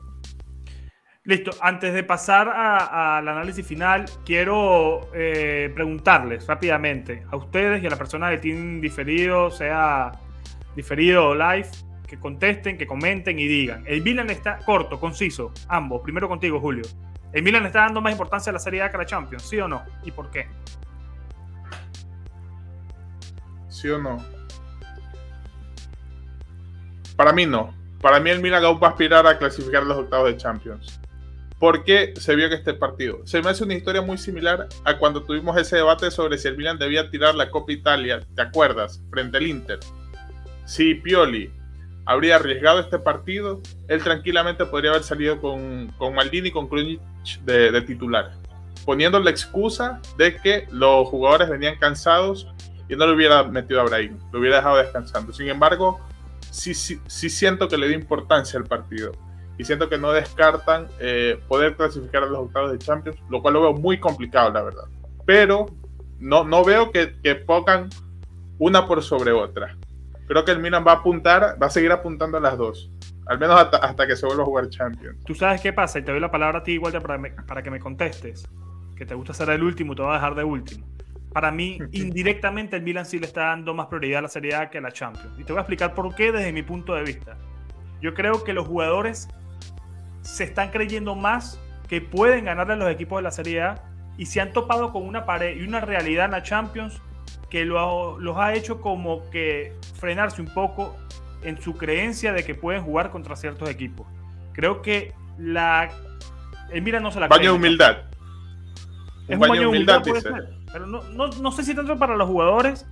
[1.24, 7.90] Listo, antes de pasar al análisis final, quiero eh, preguntarles rápidamente a ustedes y a
[7.90, 10.12] las personas que tienen diferido, sea
[10.76, 11.68] diferido o live,
[12.06, 13.84] que contesten, que comenten y digan.
[13.86, 16.02] El Milan está corto, conciso, ambos.
[16.02, 16.84] Primero contigo, Julio.
[17.34, 19.42] ¿El Milan está dando más importancia a la Serie A que a la Champions?
[19.42, 19.84] ¿Sí o no?
[20.04, 20.46] ¿Y por qué?
[23.68, 24.24] ¿Sí o no?
[27.16, 27.74] Para mí no.
[28.00, 31.00] Para mí el Milan aún va a aspirar a clasificar los octavos de Champions.
[31.58, 33.26] ¿Por qué se vio que este partido?
[33.26, 36.56] Se me hace una historia muy similar a cuando tuvimos ese debate sobre si el
[36.56, 39.02] Milan debía tirar la Copa Italia, ¿te acuerdas?
[39.10, 39.80] Frente al Inter.
[40.66, 41.52] Si Pioli
[42.06, 47.00] habría arriesgado este partido, él tranquilamente podría haber salido con, con Maldini y con Krunic
[47.44, 48.32] de, titular,
[48.84, 52.48] poniendo la excusa de que los jugadores venían cansados
[52.88, 55.32] y no le hubiera metido a Brahim, lo hubiera dejado descansando.
[55.32, 56.00] Sin embargo,
[56.50, 59.12] sí, sí, sí siento que le dio importancia al partido
[59.56, 63.54] y siento que no descartan eh, poder clasificar a los octavos de Champions, lo cual
[63.54, 64.84] lo veo muy complicado, la verdad.
[65.24, 65.66] Pero
[66.18, 67.88] no, no veo que, que pongan
[68.58, 69.76] una por sobre otra.
[70.26, 72.90] Creo que el Milan va a apuntar, va a seguir apuntando a las dos.
[73.26, 75.22] Al menos hasta, que se vuelva a jugar Champions.
[75.24, 77.70] Tú sabes qué pasa, y te doy la palabra a ti igual para, para que
[77.70, 78.46] me contestes.
[78.96, 80.86] Que te gusta ser el último, te va a dejar de último.
[81.32, 84.70] Para mí, indirectamente, el Milan sí le está dando más prioridad a la Serie A
[84.70, 85.38] que a la Champions.
[85.38, 87.36] Y te voy a explicar por qué desde mi punto de vista.
[88.00, 89.28] Yo creo que los jugadores
[90.22, 93.74] se están creyendo más que pueden ganarle a los equipos de la Serie A
[94.16, 97.00] y se han topado con una pared y una realidad en la Champions
[97.54, 100.96] que los ha hecho como que frenarse un poco
[101.44, 104.08] en su creencia de que pueden jugar contra ciertos equipos.
[104.54, 105.88] Creo que la
[106.72, 107.98] el Milan no se la baño de humildad.
[109.28, 112.16] Es un baño, de humildad, puede ser, pero no, no, no sé si tanto para
[112.16, 112.88] los jugadores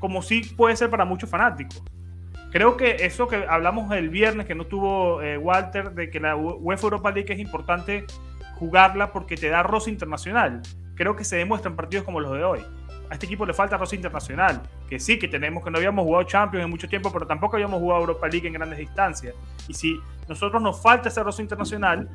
[0.00, 1.80] como sí puede ser para muchos fanáticos.
[2.50, 6.34] Creo que eso que hablamos el viernes, que no tuvo eh, Walter, de que la
[6.34, 8.06] UEFA Europa League es importante
[8.56, 10.62] jugarla porque te da roce internacional.
[10.96, 12.60] Creo que se demuestra en partidos como los de hoy.
[13.10, 14.62] A este equipo le falta roce internacional.
[14.88, 17.80] Que sí, que tenemos, que no habíamos jugado Champions en mucho tiempo, pero tampoco habíamos
[17.80, 19.34] jugado Europa League en grandes distancias.
[19.68, 22.08] Y si nosotros nos falta ese roce internacional,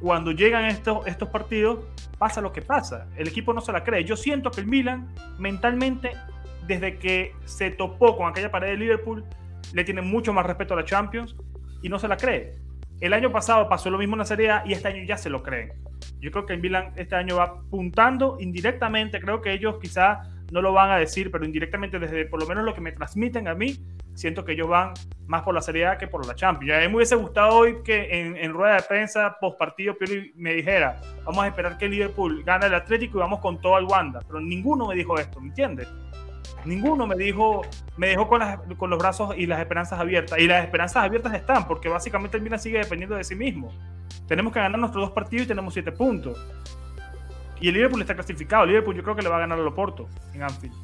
[0.00, 1.80] cuando llegan estos, estos partidos,
[2.18, 3.08] pasa lo que pasa.
[3.16, 4.04] El equipo no se la cree.
[4.04, 6.12] Yo siento que el Milan, mentalmente,
[6.66, 9.24] desde que se topó con aquella pared de Liverpool,
[9.72, 11.34] le tiene mucho más respeto a la Champions
[11.82, 12.54] y no se la cree.
[13.00, 15.30] El año pasado pasó lo mismo en la Serie A y este año ya se
[15.30, 15.72] lo creen.
[16.20, 20.62] Yo creo que el Milan este año va apuntando indirectamente, creo que ellos quizá no
[20.62, 23.54] lo van a decir, pero indirectamente desde por lo menos lo que me transmiten a
[23.54, 23.78] mí,
[24.14, 24.94] siento que ellos van
[25.26, 26.76] más por la Serie A que por la Champions.
[26.76, 28.08] A mí me hubiese gustado hoy que
[28.42, 29.94] en, rueda de prensa, post partido,
[30.34, 33.84] me dijera, vamos a esperar que Liverpool gane el Atlético y vamos con todo al
[33.84, 34.20] Wanda.
[34.26, 35.86] Pero ninguno me dijo esto, ¿me entiendes?
[36.68, 37.62] Ninguno me dijo,
[37.96, 40.38] me dejó con, los brazos y las esperanzas abiertas.
[40.38, 43.72] Y las esperanzas abiertas están, porque básicamente el Milan sigue dependiendo de sí mismo.
[44.26, 46.38] Tenemos que ganar nuestros dos partidos y tenemos siete puntos.
[47.58, 48.64] Y el Liverpool está clasificado.
[48.64, 50.74] El Liverpool yo creo que le va a ganar al Oporto en Anfield.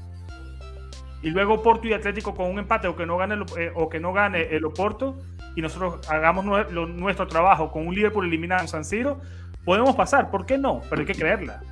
[1.21, 3.91] Y luego Porto y Atlético con un empate o que no gane el, eh, o
[3.91, 5.19] que no gane el Oporto
[5.55, 9.21] y nosotros hagamos nuestro trabajo con un Liverpool eliminado en San Siro,
[9.65, 10.31] podemos pasar.
[10.31, 10.81] ¿Por qué no?
[10.89, 11.63] Pero hay que creerla.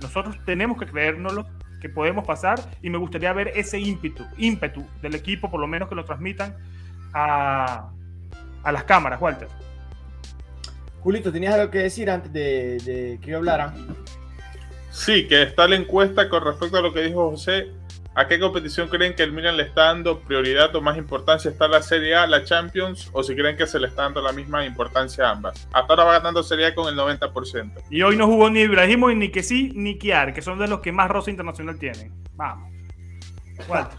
[0.00, 1.46] Nosotros tenemos que creérnoslo
[1.84, 5.86] que podemos pasar y me gustaría ver ese ímpetu, ímpetu del equipo, por lo menos
[5.86, 6.56] que lo transmitan
[7.12, 7.90] a,
[8.62, 9.48] a las cámaras, Walter.
[11.02, 13.74] Julito, ¿tenías algo que decir antes de, que yo hablara?
[14.90, 17.66] Sí, que está la encuesta con respecto a lo que dijo José
[18.16, 21.50] ¿A qué competición creen que el Milan le está dando prioridad o más importancia?
[21.50, 23.10] ¿Está la Serie A, la Champions?
[23.12, 25.66] ¿O si creen que se le está dando la misma importancia a ambas?
[25.72, 27.72] Hasta ahora va ganando Serie A con el 90%.
[27.90, 30.78] Y hoy no jugó ni Ibrahimovic, ni que sí, ni Kiar, que son de los
[30.78, 32.12] que más rosa internacional tienen.
[32.34, 32.70] Vamos.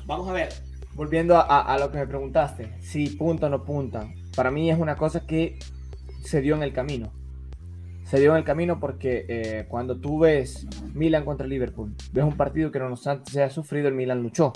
[0.06, 0.50] vamos a ver.
[0.94, 2.72] Volviendo a, lo que me preguntaste.
[2.80, 4.08] Si punta o no punta.
[4.34, 5.60] Para mí es una cosa que
[6.24, 7.12] se dio en el camino
[8.06, 12.38] se dio en el camino porque eh, cuando tú ves Milan contra Liverpool, ves un
[12.38, 14.54] partido que no se ha sufrido, el Milan luchó.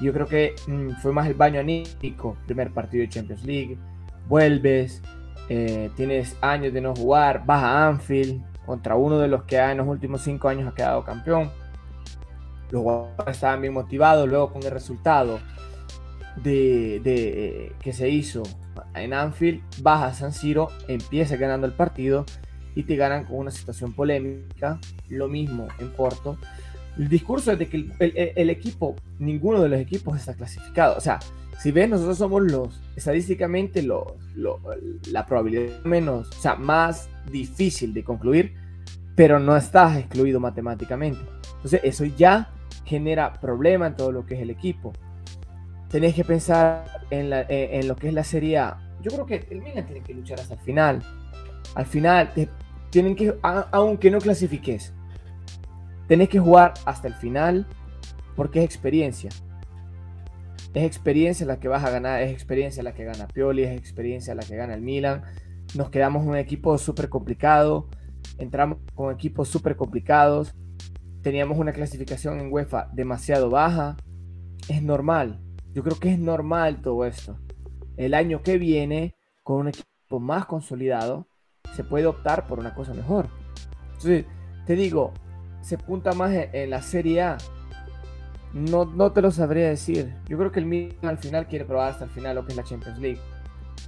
[0.00, 3.78] Yo creo que mm, fue más el baño anímico, primer partido de Champions League,
[4.28, 5.02] vuelves,
[5.50, 9.78] eh, tienes años de no jugar, vas a Anfield contra uno de los que en
[9.78, 11.50] los últimos cinco años ha quedado campeón.
[12.70, 15.38] Los jugadores estaban bien motivados, luego con el resultado
[16.36, 18.42] de, de, que se hizo
[18.94, 22.24] en Anfield, vas a San Siro, empieza ganando el partido
[22.80, 24.78] y te ganan con una situación polémica.
[25.08, 26.38] Lo mismo en Porto.
[26.98, 30.96] El discurso es de que el, el, el equipo, ninguno de los equipos está clasificado.
[30.96, 31.20] O sea,
[31.60, 34.04] si ves, nosotros somos los, estadísticamente, los,
[35.12, 38.54] la probabilidad menos, o sea, más difícil de concluir,
[39.14, 41.20] pero no estás excluido matemáticamente.
[41.56, 42.48] Entonces, eso ya
[42.86, 44.94] genera problema en todo lo que es el equipo.
[45.90, 48.78] Tenés que pensar en, la, en, lo que es la Serie A.
[49.02, 51.02] Yo creo que el Milan tiene que luchar hasta el final.
[51.74, 52.48] Al final, te,
[52.90, 54.92] tienen que, aunque no clasifiques,
[56.06, 57.66] tenés que jugar hasta el final
[58.36, 59.30] porque es experiencia
[60.74, 64.34] es experiencia la que vas a ganar, es experiencia la que gana Pioli, es experiencia
[64.34, 65.22] la que gana el Milan.
[65.74, 67.88] Nos quedamos un equipo súper complicado,
[68.38, 70.54] entramos con equipos súper complicados,
[71.22, 73.96] teníamos una clasificación en UEFA demasiado baja.
[74.68, 75.40] Es normal,
[75.72, 77.38] yo creo que es normal todo esto.
[77.96, 81.26] El año que viene, con un equipo más consolidado,
[81.74, 83.28] se puede optar por una cosa mejor.
[83.88, 84.24] Entonces,
[84.66, 85.12] te digo,
[85.62, 87.38] se punta más en la Serie A
[88.52, 90.12] no, no te lo sabría decir.
[90.28, 92.56] Yo creo que el Milan al final quiere probar hasta el final lo que es
[92.56, 93.20] la Champions League.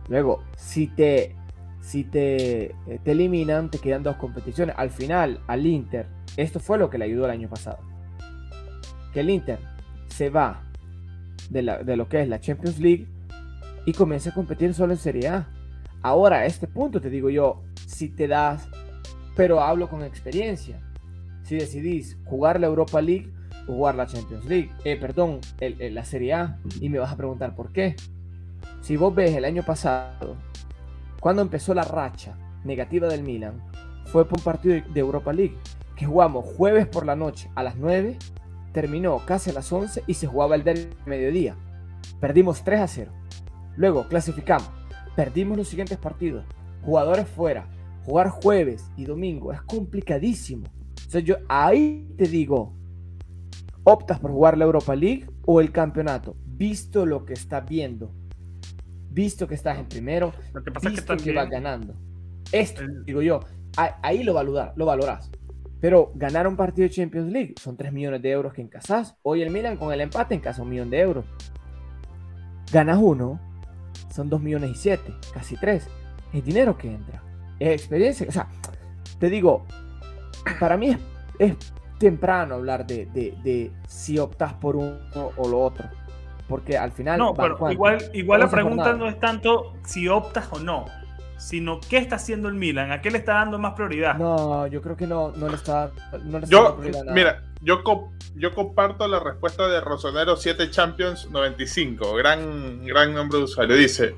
[0.09, 1.35] Luego, si te,
[1.81, 4.75] si te, eh, te eliminan, te quedan dos competiciones.
[4.79, 6.07] Al final, al Inter,
[6.37, 7.79] esto fue lo que le ayudó el año pasado.
[9.13, 9.59] Que el Inter
[10.09, 10.63] se va
[11.51, 13.09] de, la, de lo que es la Champions League
[13.85, 15.49] y comienza a competir solo en Serie A.
[16.03, 18.69] Ahora, a este punto te digo yo, si te das,
[19.37, 20.81] pero hablo con experiencia.
[21.45, 23.33] Si decidís jugar la Europa League,
[23.67, 27.73] jugar la Champions League, eh, perdón, la Serie A, y me vas a preguntar por
[27.73, 27.95] qué.
[28.81, 30.37] Si vos ves el año pasado,
[31.21, 33.63] cuando empezó la racha negativa del Milan,
[34.07, 35.57] fue por un partido de Europa League,
[35.97, 38.19] que jugamos jueves por la noche a las 9,
[38.73, 41.55] terminó casi a las 11 y se jugaba el del mediodía.
[42.21, 43.13] Perdimos 3 a 0.
[43.77, 44.69] Luego clasificamos,
[45.17, 46.45] perdimos los siguientes partidos,
[46.83, 47.67] jugadores fuera,
[48.05, 50.65] jugar jueves y domingo es complicadísimo.
[51.07, 52.75] O sea, yo ahí te digo,
[53.85, 58.13] optas por jugar la Europa League o el campeonato, visto lo que estás viendo,
[59.11, 61.95] visto que estás en primero, lo que pasa visto es que, vas ganando.
[62.51, 63.41] Esto, digo yo,
[63.77, 65.31] ahí lo, valudar, lo valoras.
[65.81, 69.17] Pero ganar un partido de Champions League son 3 millones de euros que encasas.
[69.23, 71.25] Hoy el Milan con el empate encasa un millón de euros.
[72.73, 73.41] Ganas uno,
[74.11, 75.89] son 2 millones y 7, casi 3.
[76.33, 77.23] Es dinero que entra.
[77.59, 78.27] Es experiencia.
[78.29, 78.49] O sea,
[79.19, 79.65] te digo,
[80.59, 80.97] para mí
[81.39, 81.57] es
[81.99, 84.99] temprano hablar de, de, si optas por uno
[85.37, 85.89] o lo otro.
[86.49, 87.19] Porque al final.
[87.19, 90.87] No, pero igual, igual la pregunta no es tanto si optas o no,
[91.39, 94.17] sino qué está haciendo el Milan, a qué le está dando más prioridad.
[94.17, 95.91] No, yo creo que no, no le está,
[96.47, 96.79] yo,
[97.13, 97.83] Mira, yo,
[98.37, 103.77] yo comparto la respuesta de Rosonero 7 Champions 95, gran, gran nombre de usuario.
[103.77, 104.15] Dice: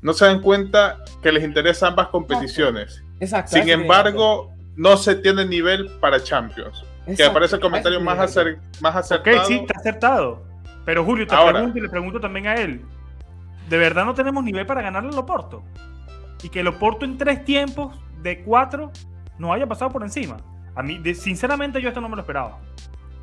[0.00, 3.02] No se dan cuenta que les interesan ambas competiciones.
[3.20, 3.56] Exacto.
[3.56, 6.84] Sin embargo, no se tiene nivel para Champions
[7.16, 9.40] que aparece el comentario más, acer, más acertado.
[9.40, 10.42] Ok, sí, está acertado.
[10.84, 12.82] Pero Julio, te pregunto y le pregunto también a él.
[13.68, 15.62] ¿De verdad no tenemos nivel para ganarle a Loporto?
[16.42, 18.90] Y que Loporto en tres tiempos de cuatro
[19.38, 20.38] nos haya pasado por encima.
[20.74, 22.58] A mí, sinceramente, yo esto no me lo esperaba.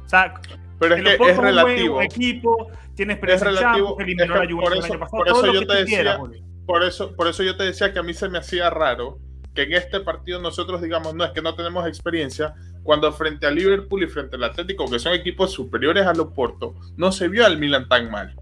[0.06, 0.34] O sea,
[0.80, 2.02] pero es que es relativo.
[2.02, 4.00] equipo, tiene experiencia es relativo.
[4.00, 5.18] eliminó la por eso, el año pasado.
[5.18, 6.20] Por eso yo te decía,
[6.66, 9.20] por eso, por eso yo te decía que a mí se me hacía raro
[9.54, 12.54] que en este partido nosotros digamos, no es que no tenemos experiencia,
[12.84, 16.76] cuando frente a Liverpool y frente al Atlético, que son equipos superiores a los Porto,
[16.98, 18.36] no se vio al Milan tan mal.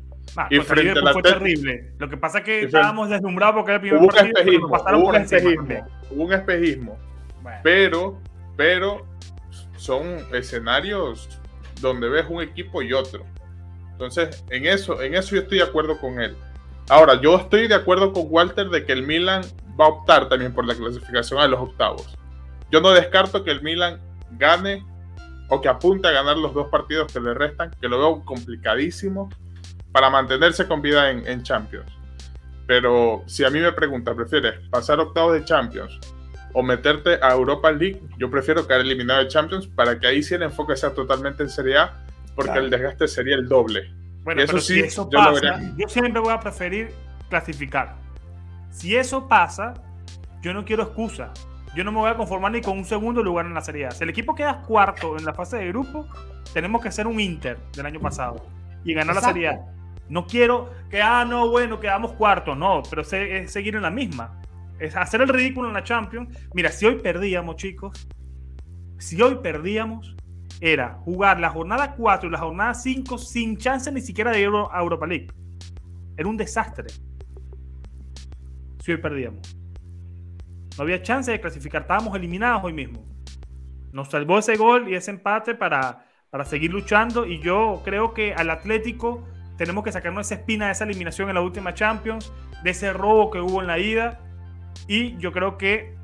[0.49, 1.91] Y frente al Atlético, fue terrible.
[1.97, 4.67] Lo que pasa es que estábamos deslumbrados porque era el primer hubo partido, un espejismo,
[4.97, 6.97] hubo un espejismo, hubo un espejismo.
[7.63, 8.21] Pero,
[8.55, 9.05] pero
[9.77, 11.29] son escenarios
[11.81, 13.25] donde ves un equipo y otro.
[13.91, 16.35] Entonces, en eso, en eso yo estoy de acuerdo con él.
[16.89, 19.41] Ahora, yo estoy de acuerdo con Walter de que el Milan
[19.79, 22.15] va a optar también por la clasificación a los octavos.
[22.71, 23.99] Yo no descarto que el Milan
[24.31, 24.85] gane
[25.49, 29.29] o que apunte a ganar los dos partidos que le restan, que lo veo complicadísimo
[29.91, 31.91] para mantenerse con vida en, Champions.
[32.65, 35.99] Pero si a mí me pregunta, ¿prefieres pasar octavos de Champions
[36.53, 38.01] o meterte a Europa League?
[38.17, 41.49] Yo prefiero quedar eliminado de Champions para que ahí sí el enfoque sea totalmente en
[41.49, 42.03] Serie A,
[42.35, 43.93] porque el desgaste sería el doble.
[44.23, 46.91] Bueno, eso sí, eso yo, pasa, yo siempre voy a preferir
[47.29, 47.95] clasificar.
[48.69, 49.73] Si eso pasa,
[50.41, 51.31] yo no quiero excusa
[51.77, 53.91] yo no me voy a conformar ni con un segundo lugar en la Serie A.
[53.91, 56.07] Si el equipo queda cuarto en la fase de grupo,
[56.51, 58.47] tenemos que ser un Inter del año pasado
[58.83, 59.59] y ganar la Serie A.
[60.09, 64.41] No quiero que, ah, no, bueno, quedamos cuarto, no, pero es seguir en la misma.
[64.79, 66.37] Es hacer el ridículo en la Champions.
[66.53, 68.07] Mira, si hoy perdíamos, chicos,
[68.99, 70.15] si hoy perdíamos,
[70.59, 74.49] era jugar la jornada 4 y la jornada 5 sin chance ni siquiera de ir
[74.71, 75.27] a Europa League.
[76.15, 76.87] Era un desastre.
[78.83, 79.55] Si hoy perdíamos.
[80.77, 81.83] No había chance de clasificar.
[81.83, 83.03] Estábamos eliminados hoy mismo.
[83.91, 87.25] Nos salvó ese gol y ese empate para, para seguir luchando.
[87.25, 89.27] Y yo creo que al Atlético
[89.57, 92.31] tenemos que sacarnos esa espina de esa eliminación en la última Champions,
[92.63, 94.19] de ese robo que hubo en la ida.
[94.87, 95.95] Y yo creo que,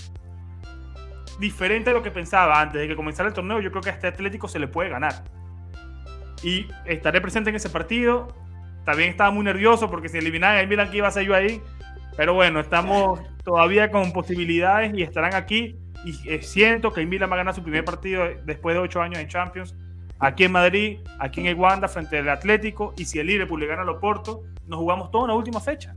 [1.39, 3.93] diferente de lo que pensaba antes de que comenzara el torneo, yo creo que a
[3.93, 5.23] este Atlético se le puede ganar.
[6.41, 8.35] Y estaré presente en ese partido.
[8.85, 11.61] También estaba muy nervioso porque si eliminaban el Milan, que iba a ser yo ahí?
[12.17, 15.77] Pero bueno, estamos todavía con posibilidades y estarán aquí.
[16.03, 19.19] Y siento que el Milan va a ganar su primer partido después de ocho años
[19.19, 19.73] en Champions
[20.23, 23.67] aquí en Madrid, aquí en el Wanda, frente al Atlético, y si el Liverpool le
[23.67, 25.95] gana al Oporto, nos jugamos todo en la última fecha.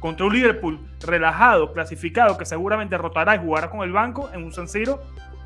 [0.00, 4.52] Contra un Liverpool relajado, clasificado, que seguramente rotará y jugará con el banco en un
[4.52, 5.00] San Siro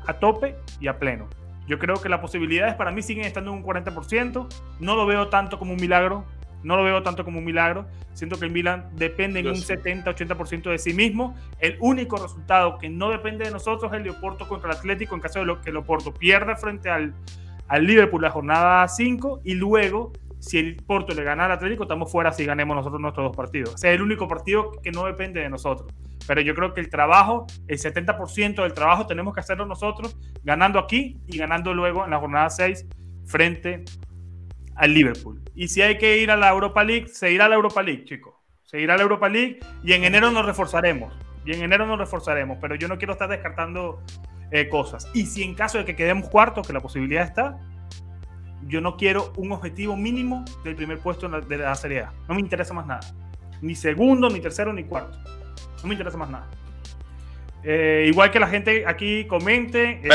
[0.05, 1.29] a tope y a pleno.
[1.65, 4.47] Yo creo que las posibilidades para mí siguen estando en un 40%.
[4.81, 6.25] No lo veo tanto como un milagro.
[6.63, 7.85] No lo veo tanto como un milagro.
[8.13, 11.35] Siento que el Milan depende en un 70-80% de sí mismo.
[11.59, 15.15] El único resultado que no depende de nosotros es el de Oporto contra el Atlético
[15.15, 17.13] en caso de que el Oporto pierda frente al,
[17.71, 22.11] al Liverpool la jornada 5 y luego si el Porto le gana al Atlético, estamos
[22.11, 23.75] fuera si ganemos nosotros nuestros dos partidos.
[23.75, 25.89] O es el único partido que no depende de nosotros.
[26.27, 30.79] Pero yo creo que el trabajo, el 70% del trabajo tenemos que hacerlo nosotros, ganando
[30.79, 32.87] aquí y ganando luego en la jornada 6
[33.25, 33.85] frente
[34.75, 35.41] al Liverpool.
[35.55, 38.03] Y si hay que ir a la Europa League, se irá a la Europa League,
[38.03, 38.33] chicos.
[38.63, 41.13] Se irá a la Europa League y en enero nos reforzaremos.
[41.45, 42.57] Y en enero nos reforzaremos.
[42.59, 44.01] Pero yo no quiero estar descartando
[44.51, 45.07] eh, cosas.
[45.13, 47.57] Y si en caso de que quedemos cuarto, que la posibilidad está,
[48.67, 52.13] yo no quiero un objetivo mínimo del primer puesto de la Serie A.
[52.27, 53.01] No me interesa más nada.
[53.61, 55.17] Ni segundo, ni tercero, ni cuarto.
[55.81, 56.47] No me interesa más nada.
[57.63, 60.01] Eh, igual que la gente aquí comente.
[60.03, 60.09] Eh,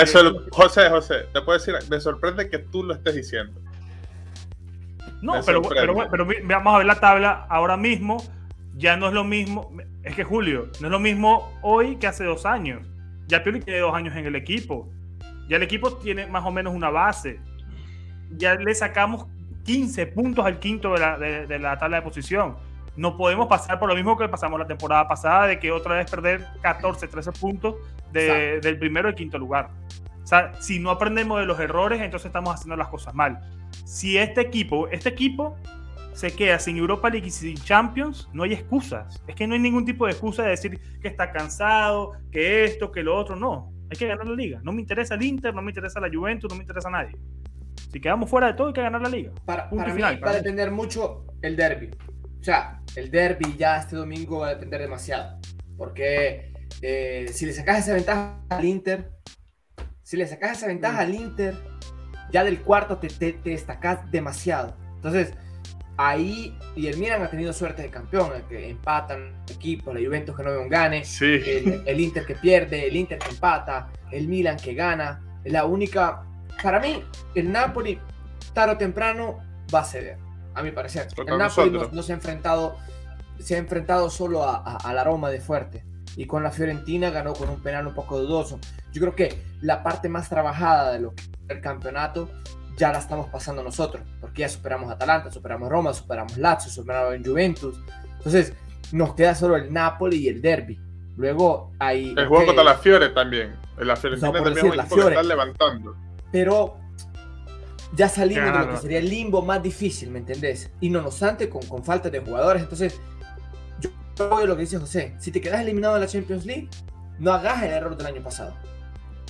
[0.51, 3.61] José, José, te puedo decir, me sorprende que tú lo estés diciendo.
[5.23, 8.23] No, pero, pero, pero, vamos a ver la tabla ahora mismo.
[8.77, 9.73] Ya no es lo mismo.
[10.03, 12.87] Es que Julio, no es lo mismo hoy que hace dos años.
[13.27, 14.91] Ya Pioli tiene dos años en el equipo.
[15.49, 17.41] Ya el equipo tiene más o menos una base.
[18.31, 19.27] Ya le sacamos
[19.65, 22.57] 15 puntos al quinto de la, de, la tabla de posición.
[22.97, 26.11] No podemos pasar por lo mismo que pasamos la temporada pasada, de que otra vez
[26.11, 27.75] perder 14, 13 puntos
[28.13, 29.71] del primero y quinto lugar.
[30.23, 33.41] O sea, si no aprendemos de los errores, entonces estamos haciendo las cosas mal.
[33.85, 35.57] Si este equipo, este equipo
[36.17, 39.23] se queda sin Europa League y sin Champions, no hay excusas.
[39.29, 42.91] Es que no hay ningún tipo de excusa de decir que está cansado, que esto,
[42.91, 43.37] que lo otro.
[43.37, 44.59] No, hay que ganar la liga.
[44.63, 47.19] No me interesa el Inter, no me interesa la Juventus, no me interesa nadie.
[47.93, 49.31] Si quedamos fuera de todo, hay que ganar la liga.
[49.45, 51.91] Para, mí va a depender mucho el derby.
[52.41, 55.39] O sea, el derby ya este domingo va a depender demasiado.
[55.77, 56.51] Porque
[56.81, 59.11] eh, si le sacas esa ventaja al Inter,
[60.03, 61.55] si le sacas esa ventaja al Inter,
[62.33, 64.79] ya del cuarto te, te, te destacas demasiado.
[64.95, 65.35] Entonces,
[65.97, 70.37] ahí, y el Milan ha tenido suerte de campeón, el que empatan equipos, la Juventus
[70.37, 74.57] que no ve un gane, el, Inter que pierde, el Inter que empata, el Milan
[74.57, 75.23] que gana.
[75.45, 76.25] La única,
[76.63, 77.03] para mí,
[77.35, 77.99] el Napoli,
[78.53, 79.39] tarde o temprano,
[79.75, 80.19] va a ceder,
[80.55, 81.09] a mi parecer.
[81.27, 82.77] el Napoli no, se ha enfrentado,
[83.39, 85.85] se ha enfrentado solo a, la Roma de fuerte.
[86.17, 88.59] Y con la Fiorentina ganó con un penal un poco dudoso.
[88.91, 92.31] Yo creo que la parte más trabajada de lo que el campeonato
[92.77, 97.27] ya la estamos pasando nosotros, porque ya superamos a Atalanta, superamos Roma, superamos Lazio, superamos
[97.27, 97.79] Juventus.
[98.19, 98.55] Entonces,
[98.93, 100.79] nos queda solo el Napoli y el Derby.
[101.17, 102.15] Luego hay.
[102.17, 103.57] El juego contra la Fiore también.
[103.79, 105.97] La Fiorentina también la Fiore, levantando.
[106.31, 106.79] Pero
[107.95, 110.71] ya salimos de lo que sería el limbo más difícil, ¿me entendés?
[110.81, 112.63] Y no obstante, con, con falta de jugadores.
[112.63, 113.01] Entonces,
[113.81, 113.91] yo
[114.29, 115.15] voy a lo que dice José.
[115.19, 116.69] Si te quedas eliminado de la Champions League,
[117.19, 118.55] no hagas el error del año pasado.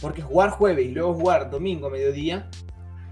[0.01, 2.49] Porque jugar jueves y luego jugar domingo, mediodía,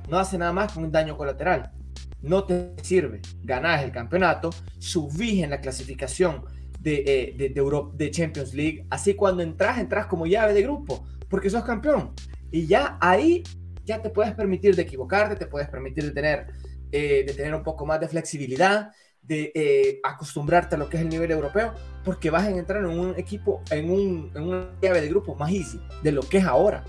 [0.09, 1.73] no hace nada más que un daño colateral.
[2.21, 3.21] No te sirve.
[3.43, 6.45] Ganás el campeonato, subís en la clasificación
[6.81, 7.53] de, eh,
[7.95, 8.87] de, Champions League.
[8.91, 12.13] Así cuando entras, entras como llave de grupo, porque sos campeón.
[12.51, 13.43] Y ya ahí
[13.85, 16.47] ya te puedes permitir de equivocarte, te puedes permitir de tener,
[16.93, 18.93] eh, de tener un poco más de flexibilidad,
[19.23, 21.75] de eh, acostumbrarte a lo que es el nivel europeo,
[22.05, 25.51] porque vas a entrar en un equipo, en, un, en una llave de grupo más
[25.51, 26.85] easy de lo que es ahora.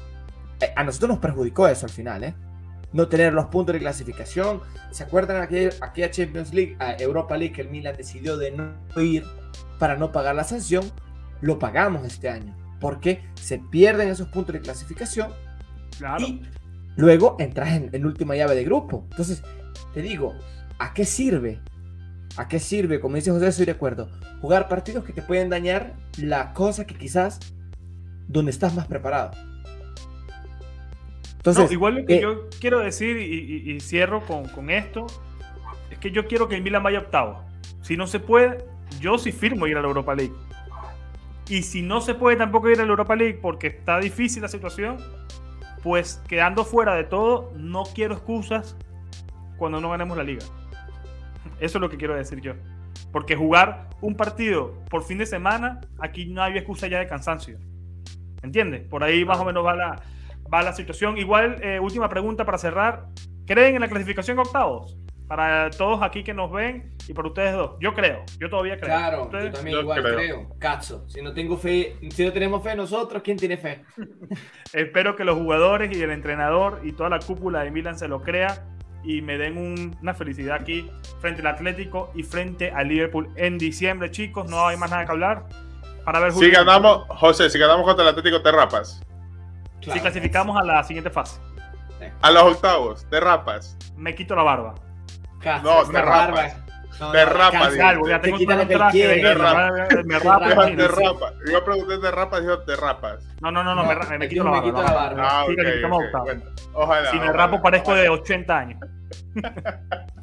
[0.76, 2.36] a nosotros nos perjudicó eso al final, ¿eh?
[2.96, 4.62] No tener los puntos de clasificación.
[4.90, 8.74] ¿Se acuerdan aquella, aquella Champions League, a Europa League, que el Milan decidió de no
[9.02, 9.26] ir
[9.80, 10.90] para no pagar la sanción?
[11.42, 15.30] Lo pagamos este año, porque se pierden esos puntos de clasificación
[16.20, 16.42] y
[16.96, 19.06] luego entras en, en última llave de grupo.
[19.12, 19.44] Entonces,
[19.94, 20.34] te digo,
[20.80, 21.60] ¿a qué sirve?
[22.38, 23.02] ¿A qué sirve?
[23.02, 24.10] Como dice José, estoy de acuerdo.
[24.40, 27.40] Jugar partidos que te pueden dañar la cosa que quizás
[28.30, 29.32] donde estás más preparado
[31.72, 35.06] igual lo que eh, yo quiero decir y, cierro con, esto
[35.92, 37.44] es que yo quiero que Milan vaya octavo.
[37.82, 38.66] Si no se puede,
[39.00, 40.34] yo sí firmo ir a la Europa League.
[41.48, 44.48] Y si no se puede tampoco ir a la Europa League porque está difícil la
[44.48, 44.98] situación,
[45.84, 48.76] pues quedando fuera de todo, no quiero excusas
[49.58, 50.44] cuando no ganemos la liga.
[51.60, 52.54] Eso es lo que quiero decir yo.
[53.12, 57.60] Porque jugar un partido por fin de semana, aquí no hay excusa ya de cansancio.
[58.42, 58.82] ¿Entiendes?
[58.88, 60.02] Por ahí más o menos va la,
[60.54, 61.18] va la situación.
[61.18, 63.08] Igual, eh, última pregunta para cerrar.
[63.46, 64.98] ¿Creen en la clasificación octavos?
[65.28, 67.72] Para todos aquí que nos ven y para ustedes dos.
[67.80, 68.96] Yo creo, yo todavía creo.
[68.96, 70.50] Claro, yo también igual creo.
[70.60, 73.84] Cacho, si no tengo fe, si no tenemos fe nosotros, ¿quién tiene fe?
[74.74, 78.22] Espero que los jugadores y el entrenador y toda la cúpula de Milan se lo
[78.22, 78.66] crea
[79.04, 80.90] y me den una felicidad aquí
[81.20, 84.50] frente al Atlético y frente al Liverpool en diciembre, chicos.
[84.50, 85.46] No hay más nada que hablar.
[86.04, 89.02] Para ver si ganamos, José, si ganamos contra el Atlético, te rapas.
[89.92, 91.40] Si clasificamos a la siguiente fase.
[92.22, 93.78] A los octavos, te rapas.
[93.96, 94.76] Me quito la barba.
[95.64, 96.58] no, te rapas.
[97.00, 97.70] No, te rapa,
[98.08, 99.34] ya tengo un traje de Me
[100.20, 100.68] rapa.
[100.68, 101.34] Te rapa.
[101.52, 103.24] Yo pregunté de rapas, dijo te rapas.
[103.42, 104.82] No, no, no, no, me, me, quito la barba.
[104.82, 105.28] la barba.
[105.30, 106.42] Ah, okay, okay.
[106.74, 108.80] ojalá, si me rapo parezco de 80 años.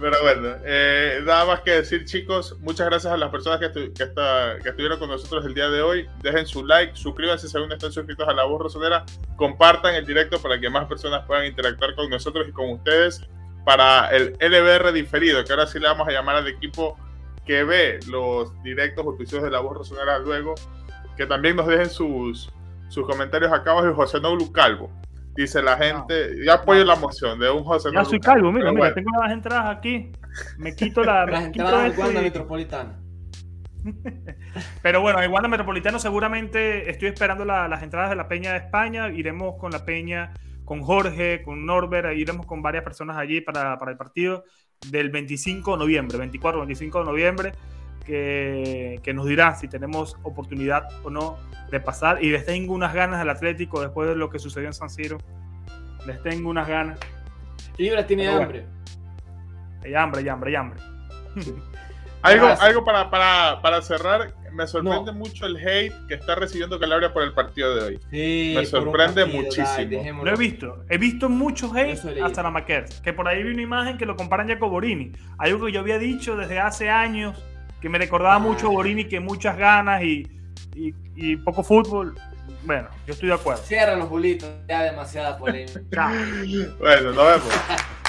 [0.00, 4.02] Pero bueno, eh, nada más que decir, chicos, muchas gracias a las personas que, que,
[4.02, 6.08] está, que, estuvieron con nosotros el día de hoy.
[6.22, 9.04] Dejen su like, suscríbanse si aún no están suscritos a La Voz Rosonera,
[9.36, 13.26] compartan el directo para que más personas puedan interactuar con nosotros y con ustedes
[13.64, 16.96] para el LBR diferido, que ahora sí le vamos a llamar al equipo
[17.46, 20.54] que ve los directos o episodios de La Voz Rosonera luego,
[21.16, 22.50] que también nos dejen sus,
[22.88, 23.94] sus comentarios acá abajo.
[23.94, 24.90] José Noblu Calvo.
[25.40, 28.92] Dice la gente, yo apoyo la moción de un José Ya soy calvo, mira, mira,
[28.92, 30.12] tengo las entradas aquí.
[30.58, 31.24] Me quito la.
[31.24, 32.92] las entradas del Wanda Metropolitano.
[34.82, 39.08] Pero bueno, en Wanda Metropolitano seguramente estoy esperando las entradas de la Peña de España.
[39.08, 40.34] Iremos con la Peña,
[40.66, 44.44] con Jorge, con Norbert, iremos con varias personas allí para, para el partido
[44.90, 47.52] del 25 de noviembre, 24, 25 de noviembre,
[48.04, 51.38] que, que nos dirá si tenemos oportunidad o no
[51.70, 52.22] de pasar.
[52.22, 55.18] Y les tengo unas ganas del Atlético después de lo que sucedió en San Siro.
[56.06, 56.98] Les tengo unas ganas.
[57.76, 58.66] Libra tiene hambre.
[59.82, 60.80] Hay hambre, hay hambre, hay hambre.
[62.22, 64.34] algo algo para, para, para, cerrar.
[64.52, 68.54] Me sorprende mucho el hate que está recibiendo Calabria por el partido de hoy.
[68.54, 70.24] me sorprende muchísimo.
[70.24, 70.84] lo he visto.
[70.88, 73.00] He visto muchos hate hasta la Makers.
[73.00, 75.12] Que por ahí vi una imagen que lo comparan ya con Borini.
[75.38, 77.40] Algo que yo había dicho desde hace años
[77.80, 80.26] que me recordaba mucho a Borini, que muchas ganas y
[80.74, 82.14] y, poco fútbol,
[82.64, 83.62] bueno, yo estoy de acuerdo.
[83.62, 85.80] Cierra los bulitos, ya demasiada polémica.
[86.78, 87.48] bueno, nos vemos.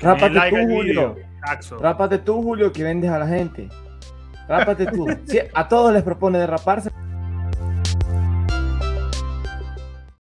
[0.00, 1.16] Rápate tú, Julio.
[1.80, 3.68] Rápate tú, Julio, que vendes a la gente.
[4.48, 5.06] Rápate tú.
[5.54, 6.90] a todos les propone derraparse.